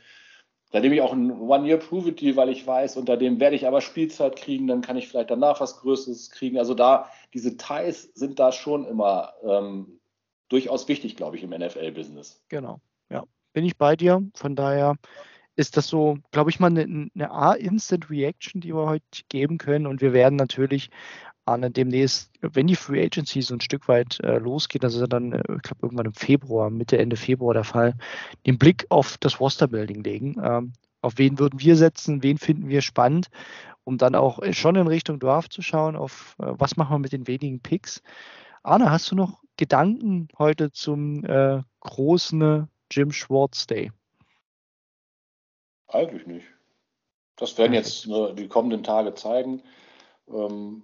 [0.73, 4.37] da nehme ich auch ein One-Year-Prove-It-Deal, weil ich weiß, unter dem werde ich aber Spielzeit
[4.37, 6.59] kriegen, dann kann ich vielleicht danach was Größeres kriegen.
[6.59, 10.01] Also da, diese Ties sind da schon immer ähm,
[10.49, 12.43] durchaus wichtig, glaube ich, im NFL-Business.
[12.49, 13.25] Genau, ja.
[13.53, 14.23] Bin ich bei dir.
[14.35, 14.97] Von daher
[15.55, 19.87] ist das so, glaube ich, mal eine, eine A-Instant Reaction, die wir heute geben können.
[19.87, 20.91] Und wir werden natürlich
[21.47, 25.07] Arne, demnächst, wenn die Free Agency so ein Stück weit äh, losgeht, das ist ja
[25.07, 27.95] dann, äh, ich glaube, irgendwann im Februar, Mitte, Ende Februar der Fall,
[28.47, 30.37] den Blick auf das Roster-Building legen.
[30.43, 30.73] Ähm,
[31.03, 33.29] auf wen würden wir setzen, wen finden wir spannend,
[33.85, 37.13] um dann auch schon in Richtung Draft zu schauen, auf äh, was machen wir mit
[37.13, 38.03] den wenigen Picks.
[38.65, 43.93] Arne, hast du noch Gedanken heute zum äh, großen Jim Schwartz Day?
[45.87, 46.47] Eigentlich nicht.
[47.37, 49.63] Das werden jetzt äh, die kommenden Tage zeigen.
[50.29, 50.83] Ähm,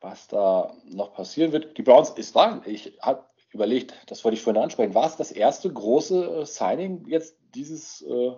[0.00, 1.76] was da noch passieren wird.
[1.76, 5.32] Die Browns, ist war, ich habe überlegt, das wollte ich vorhin ansprechen, war es das
[5.32, 8.32] erste große äh, Signing jetzt dieses äh,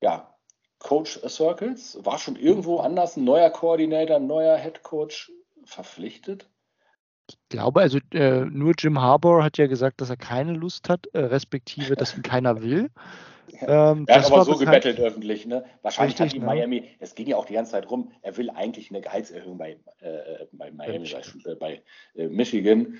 [0.00, 0.34] ja,
[0.78, 1.98] Coach Circles?
[2.04, 5.32] War schon irgendwo anders ein neuer Koordinator, ein neuer Head Coach
[5.64, 6.48] verpflichtet?
[7.28, 11.06] Ich glaube, also äh, nur Jim Harbour hat ja gesagt, dass er keine Lust hat,
[11.14, 12.90] äh, respektive, dass ihn keiner will.
[13.52, 15.64] Ähm, er hat aber so gebettelt öffentlich, ne?
[15.82, 16.46] Wahrscheinlich Richtig, hat ihm ne?
[16.46, 19.78] Miami, es ging ja auch die ganze Zeit rum, er will eigentlich eine Gehaltserhöhung bei,
[20.00, 21.10] äh, bei Miami,
[21.44, 21.82] bei, bei
[22.14, 22.98] äh, Michigan.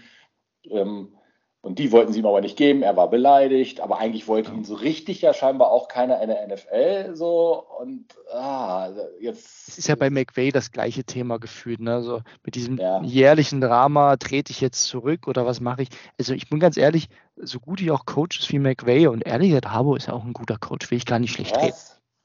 [0.70, 1.16] Ähm,
[1.64, 2.82] und die wollten sie ihm aber nicht geben.
[2.82, 6.46] Er war beleidigt, aber eigentlich wollte ihn so richtig ja scheinbar auch keiner in der
[6.46, 7.64] NFL so.
[7.80, 9.68] Und ah, jetzt.
[9.68, 11.80] Es ist ja bei McVay das gleiche Thema gefühlt.
[11.80, 11.94] Ne?
[11.94, 13.02] Also mit diesem ja.
[13.02, 15.88] jährlichen Drama, trete ich jetzt zurück oder was mache ich?
[16.18, 19.70] Also ich bin ganz ehrlich, so gut ich auch Coaches wie McVay und ehrlich gesagt,
[19.70, 21.74] Harbo ist ja auch ein guter Coach, will ich gar nicht schlecht reden.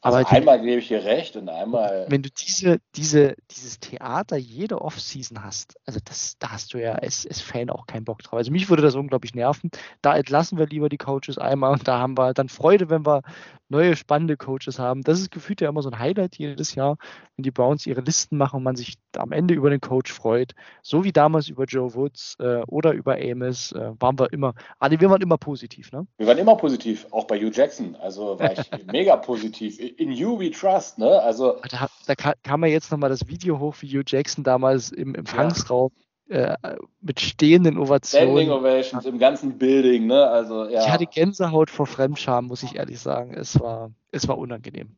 [0.01, 2.05] Also Aber einmal gebe ich dir recht und einmal.
[2.07, 6.93] Wenn du diese, diese, dieses Theater jede Offseason hast, also das, da hast du ja
[6.93, 8.37] als, als Fan auch keinen Bock drauf.
[8.37, 9.71] Also mich würde das unglaublich nerven.
[10.01, 13.23] Da entlassen wir lieber die Coaches einmal und da haben wir dann Freude, wenn wir
[13.69, 15.03] neue spannende Coaches haben.
[15.03, 16.97] Das ist gefühlt ja immer so ein Highlight jedes Jahr,
[17.35, 20.53] wenn die Browns ihre Listen machen und man sich am Ende über den Coach freut.
[20.81, 24.99] So wie damals über Joe Woods äh, oder über Amos äh, waren wir immer, also
[24.99, 26.07] wir waren immer positiv, ne?
[26.17, 27.95] Wir waren immer positiv, auch bei Hugh Jackson.
[27.95, 29.79] Also war ich mega positiv.
[29.97, 31.21] In you we trust, ne?
[31.21, 35.15] Also da, da kam ja jetzt nochmal das Video hoch, wie Hugh Jackson damals im
[35.15, 38.29] Empfangsraum ja äh, mit stehenden Ovationen.
[38.29, 40.27] Standing Ovations im ganzen Building, ne?
[40.27, 40.81] Also, ja.
[40.81, 43.33] Ich hatte Gänsehaut vor Fremdscham, muss ich ehrlich sagen.
[43.33, 44.95] Es war, es war unangenehm.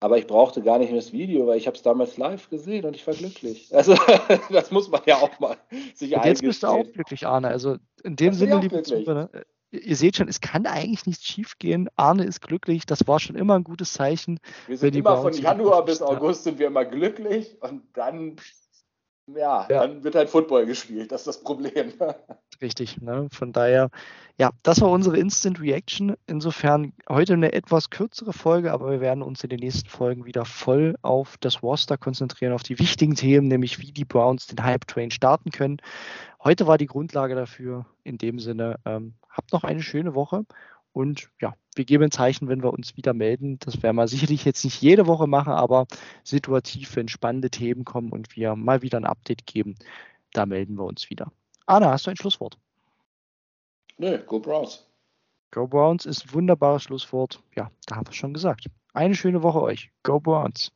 [0.00, 2.84] Aber ich brauchte gar nicht mehr das Video, weil ich habe es damals live gesehen
[2.84, 3.74] und ich war glücklich.
[3.74, 3.94] Also
[4.50, 5.56] das muss man ja auch mal
[5.94, 7.48] sich und Jetzt bist du auch glücklich, Arne.
[7.48, 9.46] Also in dem Sinne, liebe Zuhörer, ne?
[9.78, 11.88] Ihr seht schon, es kann eigentlich nichts schief gehen.
[11.96, 14.40] Arne ist glücklich, das war schon immer ein gutes Zeichen.
[14.66, 18.36] Wir sind immer von Januar bis August sind wir immer glücklich und dann
[19.26, 21.10] ja, ja, dann wird halt Football gespielt.
[21.10, 21.92] Das ist das Problem.
[22.62, 23.00] Richtig.
[23.00, 23.28] Ne?
[23.30, 23.90] Von daher,
[24.38, 26.16] ja, das war unsere Instant Reaction.
[26.26, 30.44] Insofern heute eine etwas kürzere Folge, aber wir werden uns in den nächsten Folgen wieder
[30.44, 34.86] voll auf das Roster konzentrieren, auf die wichtigen Themen, nämlich wie die Browns den Hype
[34.86, 35.78] Train starten können.
[36.42, 37.86] Heute war die Grundlage dafür.
[38.04, 40.44] In dem Sinne, ähm, habt noch eine schöne Woche
[40.92, 43.58] und ja, wir geben ein Zeichen, wenn wir uns wieder melden.
[43.60, 45.86] Das werden wir sicherlich jetzt nicht jede Woche machen, aber
[46.24, 49.76] situativ, wenn spannende Themen kommen und wir mal wieder ein Update geben,
[50.32, 51.30] da melden wir uns wieder.
[51.66, 52.58] Anna, hast du ein Schlusswort?
[53.98, 54.86] Nö, Go Browns.
[55.50, 57.42] Go Browns ist ein wunderbares Schlusswort.
[57.54, 58.66] Ja, da haben wir es schon gesagt.
[58.92, 59.90] Eine schöne Woche euch.
[60.02, 60.72] Go Browns.